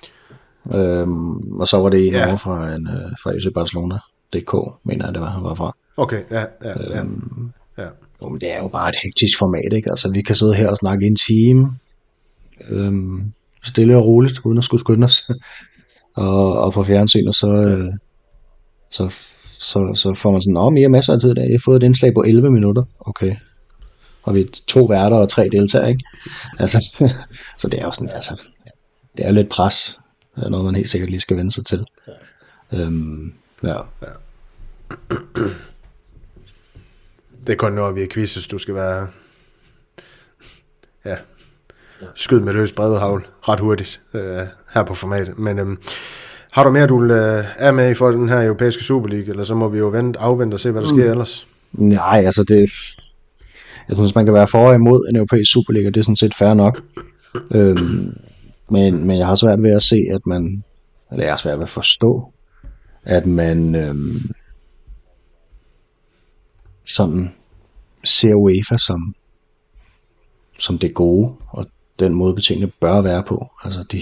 [0.75, 2.19] Øhm, og så var det en Ja.
[2.19, 2.27] ja.
[2.27, 3.95] over fra, en, øh, fra FC Barcelona.
[4.35, 4.53] DK,
[4.83, 5.75] mener jeg, det var, han var fra.
[5.97, 6.99] Okay, ja, ja, ja.
[7.01, 7.87] Øhm, ja.
[8.21, 9.89] Jo, men det er jo bare et hektisk format, ikke?
[9.91, 11.75] Altså, vi kan sidde her og snakke i en time,
[12.69, 13.23] øhm,
[13.63, 15.31] stille og roligt, uden at skulle skynde os.
[16.15, 17.93] Og, og på fjernsynet, så, øh,
[18.91, 19.09] så,
[19.59, 21.83] så, så får man sådan, om I har masser af tid dag, I har fået
[21.83, 22.83] et indslag på 11 minutter.
[22.99, 23.35] Okay.
[24.23, 26.03] Og vi er to værter og tre deltagere, ikke?
[26.59, 27.05] Altså,
[27.59, 28.43] så det er jo sådan, altså,
[29.17, 29.99] det er lidt pres,
[30.35, 31.85] noget man helt sikkert lige skal vende sig til.
[32.73, 33.33] Øhm,
[33.63, 33.77] ja.
[37.47, 39.07] Det er kun når vi er quizzes, du skal være
[41.05, 41.17] ja,
[42.15, 44.21] skyd med løs breddehavl ret hurtigt øh,
[44.73, 45.39] her på formatet.
[45.39, 45.77] Men øhm,
[46.51, 49.55] har du mere, du øh, er med i for den her europæiske Superliga, eller så
[49.55, 51.47] må vi jo vente, afvente og se, hvad der sker ellers.
[51.71, 52.71] Nej, altså det...
[53.89, 56.35] Jeg synes, man kan være for og imod en europæisk Superliga, det er sådan set
[56.35, 56.81] fair nok.
[57.55, 58.17] Øhm,
[58.69, 60.63] men, men jeg har svært ved at se, at man...
[61.11, 62.33] Eller jeg har svært ved at forstå,
[63.03, 64.21] at man øhm,
[66.85, 67.33] sådan
[68.03, 69.15] ser UEFA som,
[70.59, 71.67] som det gode, og
[72.01, 73.51] den måde betingene bør være på.
[73.63, 74.01] Altså de,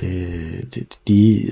[0.00, 1.50] det, det, de,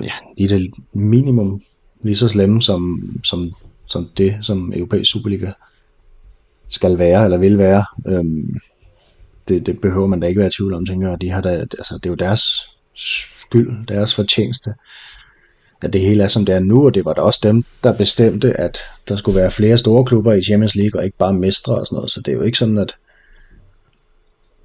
[0.00, 1.62] ja, de er det minimum
[2.02, 3.52] lige så slemme som, som,
[3.86, 5.52] som det, som europæisk Superliga
[6.68, 7.84] skal være, eller vil være.
[8.06, 8.58] Øhm,
[9.48, 11.20] det, det behøver man da ikke være i tvivl om, tænker jeg.
[11.20, 12.42] De har da, altså, det er jo deres
[12.94, 14.74] skyld, deres fortjeneste,
[15.82, 17.92] at det hele er, som det er nu, og det var da også dem, der
[17.92, 21.74] bestemte, at der skulle være flere store klubber i Champions League, og ikke bare mestre
[21.74, 22.10] og sådan noget.
[22.10, 22.94] Så det er jo ikke sådan, at,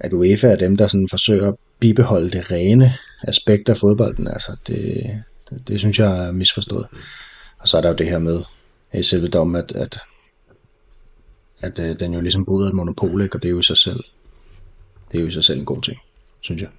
[0.04, 2.94] at UEFA er dem, der sådan forsøger at bibeholde det rene
[3.24, 4.28] aspekt af fodbolden.
[4.28, 5.04] Altså, det,
[5.50, 6.88] det, det synes jeg er misforstået.
[7.58, 8.42] Og så er der jo det her med
[8.94, 10.00] i selve dommen, at, at,
[11.62, 13.36] at at den jo ligesom bryder et monopol, ikke?
[13.36, 14.04] og det er jo i sig selv,
[15.12, 15.98] det er jo i sig selv en god ting,
[16.42, 16.70] synes jeg.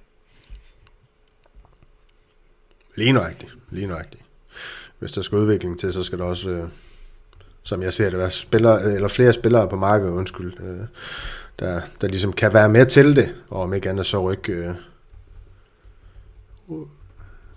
[2.95, 4.23] Lige nøjagtigt, lige nøjagtigt.
[4.99, 6.69] Hvis der skal udvikling til, så skal der også, øh,
[7.63, 10.87] som jeg ser det, være spillere, eller flere spillere på markedet, undskyld, øh,
[11.59, 14.75] der, der ligesom kan være med til det, og om ikke andet så rykke, øh,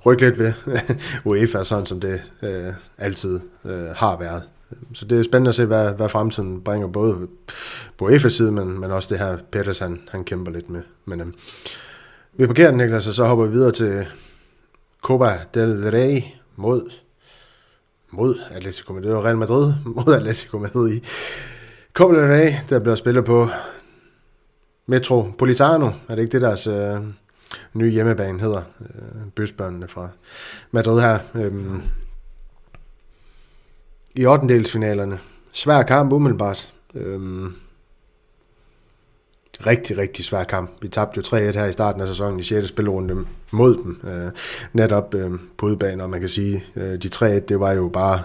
[0.06, 0.52] rykke lidt ved
[1.24, 4.42] UEFA, sådan som det øh, altid øh, har været.
[4.94, 7.28] Så det er spændende at se, hvad, hvad fremtiden bringer, både
[7.98, 10.82] på UEFA side, men, men også det her Peters, han, han kæmper lidt med.
[11.04, 11.26] Men øh,
[12.32, 14.06] vi parkerer den, Niklas, og så hopper vi videre til
[15.02, 16.22] Copa del Rey
[16.56, 16.90] mod
[18.10, 21.02] mod Atletico Madrid og Real Madrid mod Atletico Madrid i
[21.92, 23.48] Copa del Rey, der bliver spillet på
[24.86, 25.90] Metropolitano.
[26.08, 27.00] Er det ikke det, deres øh,
[27.74, 28.62] nye hjemmebane hedder?
[28.80, 30.08] Øh, bøsbørnene fra
[30.70, 31.18] Madrid her.
[31.34, 31.52] Øh,
[34.14, 35.18] I 8.
[35.52, 36.72] Svær kamp umiddelbart.
[36.94, 37.20] Øh,
[39.66, 40.70] rigtig, rigtig svær kamp.
[40.82, 42.68] Vi tabte jo 3-1 her i starten af sæsonen i 6.
[42.68, 44.00] spilrunde mod dem.
[44.04, 44.30] Øh,
[44.72, 48.22] netop øh, på udbanen, og man kan sige, øh, de 3-1, det var jo bare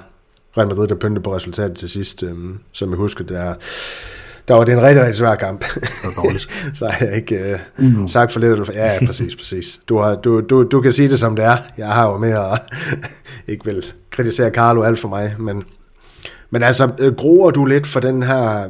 [0.58, 2.24] Real Madrid, der pyntede på resultatet til sidst.
[2.24, 2.36] Øh,
[2.72, 3.56] som jeg husker, det er
[4.52, 5.66] der var det en rigtig, rigtig svær kamp.
[6.74, 8.08] Så har jeg ikke øh, mm.
[8.08, 8.52] sagt for lidt.
[8.52, 9.80] Eller for, ja, ja, præcis, præcis.
[9.90, 11.58] Du, har, du, du, du kan sige det, som det er.
[11.78, 12.62] Jeg har jo med at
[13.52, 15.64] ikke vil kritisere Carlo alt for mig, men,
[16.50, 18.70] men altså, øh, groer du lidt for den her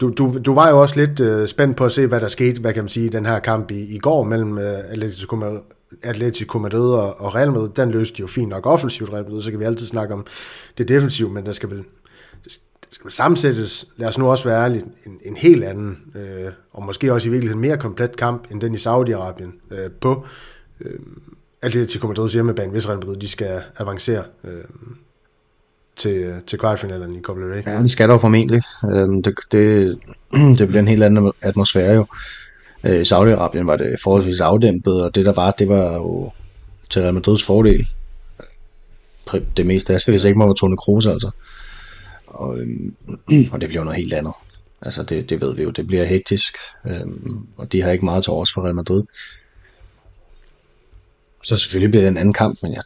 [0.00, 2.60] du, du, du var jo også lidt øh, spændt på at se, hvad der skete,
[2.60, 5.60] hvad kan man sige, i den her kamp i, i går mellem øh, Atletico, Madrid,
[6.02, 7.68] Atletico Madrid og, og Real Madrid.
[7.76, 10.26] Den løste jo fint nok offensivt Real Madrid, så kan vi altid snakke om
[10.78, 11.84] det defensive, men der skal vel,
[12.90, 16.84] skal vel sammensættes, lad os nu også være ærlige, en, en helt anden, øh, og
[16.84, 20.26] måske også i virkeligheden mere komplet kamp, end den i Saudi-Arabien øh, på
[20.80, 20.98] øh,
[21.62, 24.22] Atletico Madrids hjemmebane, hvis Real Madrid de skal avancere.
[24.44, 24.64] Øh,
[25.98, 27.62] til, til kvartfinalen i Copa del Rey.
[27.66, 28.62] Ja, det skal der jo formentlig.
[28.94, 29.98] Øhm, det, det,
[30.58, 32.06] det bliver en helt anden atmosfære jo.
[32.84, 36.30] Øh, I Saudi-Arabien var det forholdsvis afdæmpet, og det der var, det var jo
[36.90, 37.86] til Real Madrids fordel.
[39.56, 41.30] Det meste af skal det ikke må være Kroos altså.
[42.28, 42.96] Og, øhm,
[43.52, 44.32] og det bliver noget helt andet.
[44.82, 46.56] Altså det, det ved vi jo, det bliver hektisk,
[46.86, 49.02] øhm, og de har ikke meget til overs for Real Madrid.
[51.44, 52.82] Så selvfølgelig bliver det en anden kamp, men jeg,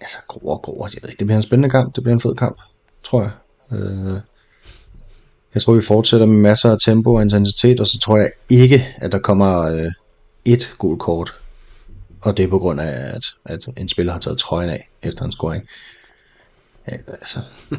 [0.00, 2.20] altså grov og grov, jeg ved ikke, det bliver en spændende kamp, det bliver en
[2.20, 2.58] fed kamp,
[3.02, 3.30] tror jeg.
[3.72, 4.20] Øh,
[5.54, 8.86] Jeg tror, vi fortsætter med masser af tempo og intensitet, og så tror jeg ikke,
[8.96, 9.90] at der kommer øh,
[10.44, 11.34] et gult kort.
[12.22, 15.24] Og det er på grund af, at, at en spiller har taget trøjen af efter
[15.24, 15.64] en scoring.
[16.88, 17.38] Ja, altså,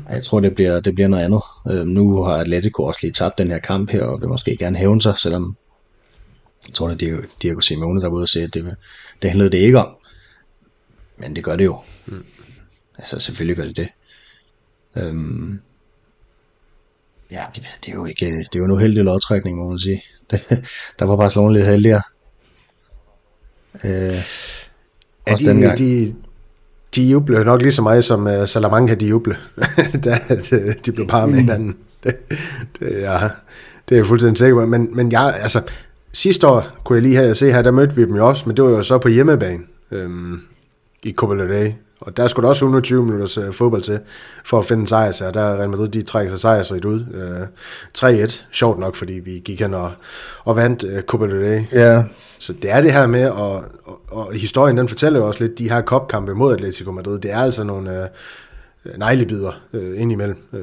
[0.09, 1.41] jeg tror, det bliver, det bliver noget andet.
[1.71, 4.77] Øh, nu har Atletico også lige tabt den her kamp her, og vil måske gerne
[4.77, 5.57] hævne sig, selvom
[6.67, 8.75] jeg tror, at Diego, Diego Simeone, der var ude og sige, at det,
[9.21, 9.95] det handlede det ikke om.
[11.17, 11.79] Men det gør det jo.
[12.05, 12.25] Mm.
[12.97, 13.89] Altså, selvfølgelig gør det det.
[14.97, 15.61] Øhm,
[17.31, 20.03] ja, det, det, er jo ikke, det er jo en uheldig lodtrækning, må man sige.
[20.31, 20.41] Det,
[20.99, 22.01] der var Barcelona lidt heldigere.
[23.83, 24.23] Øh,
[25.27, 25.77] også de, gang.
[25.77, 26.15] De,
[26.95, 29.35] de jubler nok lige så meget, som uh, Salamanca de jubler,
[30.05, 31.75] da de, de blev par med hinanden.
[32.03, 32.15] Det,
[32.79, 33.19] det, ja,
[33.89, 34.65] det er jeg fuldstændig sikker på.
[34.65, 35.61] Men, men jeg, altså,
[36.11, 38.57] sidste år kunne jeg lige have se her, der mødte vi dem jo også, men
[38.57, 40.41] det var jo så på hjemmebane øhm,
[41.03, 41.71] i Copa del Rey.
[42.05, 43.99] Og der skulle der også 120 minutters uh, fodbold til,
[44.45, 45.11] for at finde en sejr.
[45.11, 46.99] Så der er Real Madrid, de trækker sig sejrsrigt ud.
[46.99, 49.91] Uh, 3-1, sjovt nok, fordi vi gik hen og,
[50.43, 51.61] og vandt uh, Copa del Rey.
[51.71, 52.03] Ja.
[52.39, 55.59] Så det er det her med, og, og, og historien den fortæller jo også lidt,
[55.59, 58.09] de her kopkampe mod Atletico Madrid, det er altså nogle
[58.85, 60.59] uh, neglebider uh, indimellem, uh,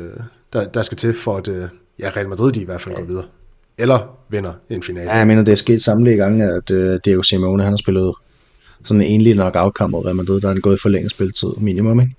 [0.52, 1.54] der, der skal til for, at uh,
[2.00, 3.24] ja, Real Madrid de i hvert fald går videre.
[3.78, 5.10] Eller vinder en finale.
[5.10, 8.14] Ja, jeg mener, det er sket samtlige gange, at uh, Diego Simeone, han har spillet
[8.84, 12.00] sådan en enlig knockout-kamp mod Real Madrid, der er han gået for længe spilletid, minimum,
[12.00, 12.14] ikke?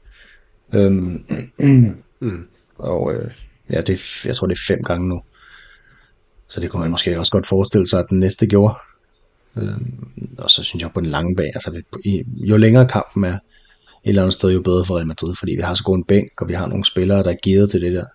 [0.74, 1.26] Øhm,
[2.20, 2.48] mm.
[2.78, 3.32] Og øh,
[3.70, 5.22] ja, det er, jeg tror, det er fem gange nu.
[6.48, 8.76] Så det kunne man måske også godt forestille sig, at den næste gjorde.
[9.58, 10.08] Øhm,
[10.38, 11.82] og så synes jeg på den lange bag, altså
[12.26, 13.34] jo længere kampen er,
[14.04, 16.04] et eller andet sted jo bedre for Real Madrid, fordi vi har så god en
[16.04, 18.06] bænk, og vi har nogle spillere, der er givet til det der.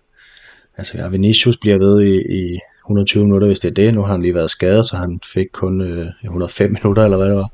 [0.77, 3.93] Altså ja, Vinicius bliver ved i, i 120 minutter, hvis det er det.
[3.93, 7.27] Nu har han lige været skadet, så han fik kun øh, 105 minutter, eller hvad
[7.27, 7.51] det var.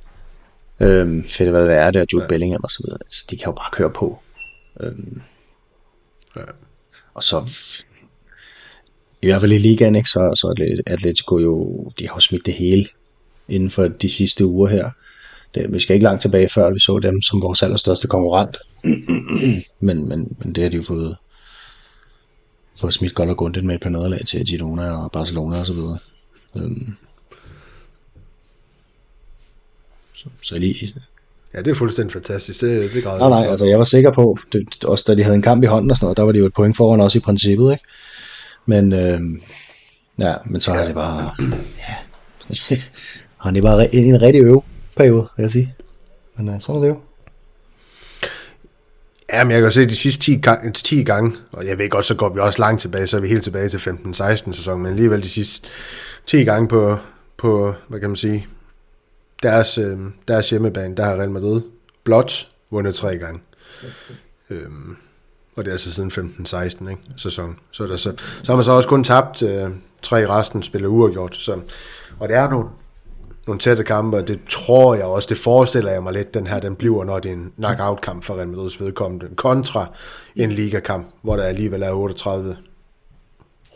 [0.79, 2.27] Øhm, Fede Valverde og Jude ja.
[2.27, 2.97] Bellingham og så videre.
[3.01, 4.19] Altså, de kan jo bare køre på.
[4.79, 5.21] Øhm,
[6.35, 6.41] ja.
[7.13, 7.51] Og så
[9.23, 12.53] i hvert fald i ligaen, ikke, så, så Atletico jo, de har jo smidt det
[12.53, 12.85] hele
[13.47, 14.89] inden for de sidste uger her.
[15.55, 18.57] Det, vi skal ikke langt tilbage, før vi så dem som vores allerstørste konkurrent.
[19.87, 21.17] men, men, men det har de jo fået,
[22.79, 25.73] fået smidt godt og grundigt med et par nederlag til Girona og Barcelona og så
[25.73, 25.97] videre.
[26.55, 26.95] Øhm,
[30.23, 30.93] så, så lige...
[31.53, 32.61] Ja, det er fuldstændig fantastisk.
[32.61, 35.41] Det, det nej, nej, altså jeg var sikker på, det, også da de havde en
[35.41, 37.21] kamp i hånden og sådan noget, der var de jo et point foran også i
[37.21, 37.83] princippet, ikke?
[38.65, 39.19] Men, øh,
[40.19, 40.77] ja, men så ja.
[40.79, 41.31] har det bare,
[41.77, 41.95] ja,
[43.37, 45.75] har det bare en, en rigtig øveperiode, vil jeg sige.
[46.37, 46.99] Men øh, sådan er det jo.
[49.33, 52.05] Ja, men jeg kan se de sidste 10, gang, 10 gange, og jeg ved godt,
[52.05, 54.91] så går vi også langt tilbage, så er vi helt tilbage til 15-16 sæson, men
[54.91, 55.67] alligevel de sidste
[56.27, 56.97] 10 gange på,
[57.37, 58.47] på hvad kan man sige,
[59.43, 61.61] deres, øh, deres hjemmebane, der har Real Madrid
[62.03, 63.39] blot vundet tre gange.
[64.49, 64.95] Øhm,
[65.55, 67.59] og det er altså siden 15-16 ikke, sæson.
[67.71, 68.13] Så, der, så,
[68.43, 69.69] så har man så også kun tabt øh,
[70.01, 71.35] tre resten, spiller uafgjort.
[71.35, 71.59] Så,
[72.19, 72.69] og det er nogle,
[73.47, 76.59] nogle tætte kampe, og det tror jeg også, det forestiller jeg mig lidt, den her,
[76.59, 79.87] den bliver, når det er en knockout-kamp for Real Madrids vedkommende, kontra
[80.35, 82.57] en ligakamp, hvor der alligevel er 38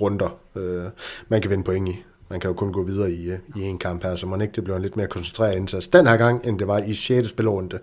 [0.01, 0.84] runder, øh,
[1.28, 2.03] man kan vinde point i.
[2.30, 4.51] Man kan jo kun gå videre i, øh, i en kamp her, så man ikke
[4.55, 7.30] det bliver en lidt mere koncentreret indsats den her gang, end det var i 6.
[7.30, 7.80] spilrunde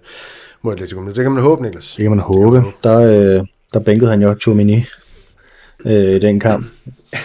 [0.63, 1.07] mod Atletico.
[1.07, 1.95] Det kan man håbe, Niklas.
[1.97, 2.51] Det kan man håbe.
[2.51, 2.77] Man håbe.
[2.83, 4.85] Der, øh, der bænkede han jo Chomini
[5.85, 6.67] øh, i den kamp.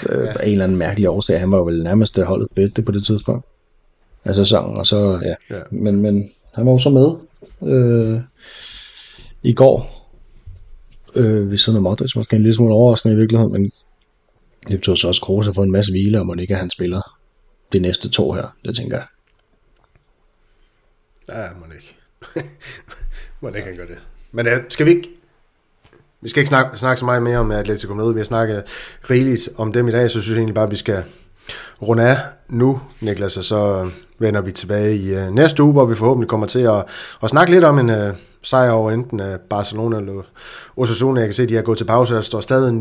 [0.10, 0.32] Øh, ja.
[0.32, 1.40] En eller anden mærkelig årsag.
[1.40, 3.46] Han var jo vel nærmest holdet bedste på det tidspunkt
[4.26, 4.78] af sæsonen.
[4.78, 5.56] Og så, ja.
[5.56, 5.62] ja.
[5.72, 7.10] Men, men han var jo så med
[7.74, 8.20] øh,
[9.44, 9.96] i går.
[11.16, 12.16] Øh, ved siden af Modric.
[12.16, 13.72] Måske en lille smule overraskende i virkeligheden, men
[14.70, 17.02] det betyder så også Kroos få en masse hvile, og må ikke han spiller
[17.72, 19.06] det næste to her, det tænker jeg.
[21.30, 21.96] Ja, må ikke.
[23.42, 23.98] må ikke han gør det.
[24.32, 25.10] Men uh, skal vi ikke
[26.22, 28.14] vi skal ikke snakke, snakke så meget mere om Atletico Madrid.
[28.14, 28.64] Vi har snakket
[29.10, 31.04] rigeligt om dem i dag, så synes jeg egentlig bare, at vi skal
[31.82, 32.18] runde af
[32.50, 33.90] nu, Niklas, og så
[34.20, 36.84] vender vi tilbage i uh, næste uge, hvor vi forhåbentlig kommer til at,
[37.24, 40.22] at snakke lidt om en, uh, sejr over enten Barcelona eller
[40.78, 41.20] Osasuna.
[41.20, 42.72] Jeg kan se, at de har gået til pause, og der står stadig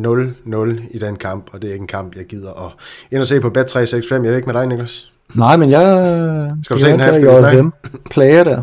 [0.47, 2.73] 0-0 i den kamp, og det er ikke en kamp, jeg gider at
[3.11, 4.15] ind og se på Bet365.
[4.15, 5.13] Jeg er ikke med dig, Niklas.
[5.35, 6.55] Nej, men jeg...
[6.65, 7.71] Skal du se den her efter
[8.11, 8.63] player der,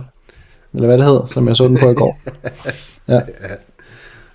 [0.74, 2.20] eller hvad det hedder, som jeg så den på i går.
[3.08, 3.22] Ja.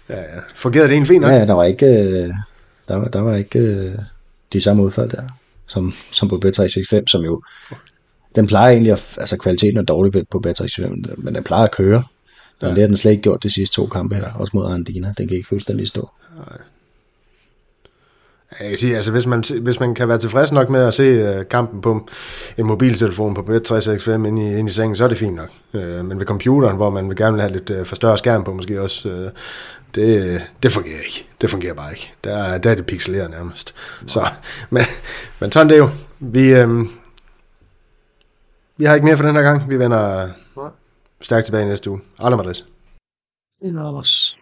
[0.08, 0.40] ja, ja.
[0.56, 1.30] Fungerede det en fint nok?
[1.30, 2.34] Ja, der var ikke, øh,
[2.88, 3.94] der var, der var ikke øh,
[4.52, 5.22] de samme udfald der,
[5.66, 7.42] som, som på Bet365, som jo,
[8.36, 12.02] den plejer egentlig at, altså kvaliteten er dårlig på Bet365, men den plejer at køre.
[12.62, 12.68] Ja.
[12.68, 15.14] det har den slet ikke gjort de sidste to kampe her, også mod Argentina.
[15.18, 16.10] Den kan ikke fuldstændig stå.
[16.36, 16.58] Nej.
[18.60, 21.38] Jeg kan sige, altså hvis man, hvis man kan være tilfreds nok med at se
[21.38, 22.08] uh, kampen på
[22.58, 25.48] en mobiltelefon på Bet365 inde i, inde i sengen, så er det fint nok.
[25.72, 28.44] Uh, men ved computeren, hvor man vil gerne vil have lidt uh, for større skærm
[28.44, 29.30] på måske også, uh,
[29.94, 31.26] det, det fungerer ikke.
[31.40, 32.12] Det fungerer bare ikke.
[32.24, 33.74] Der, der er det pixeleret nærmest.
[34.06, 34.28] Så,
[34.70, 34.82] men,
[35.40, 35.90] men sådan det er jo.
[36.18, 36.90] Vi, øhm,
[38.76, 39.70] vi har ikke mere for den her gang.
[39.70, 40.28] Vi vender
[41.22, 42.00] stærkt tilbage næste uge.
[42.18, 42.54] Alle Madrid.
[43.62, 44.39] En.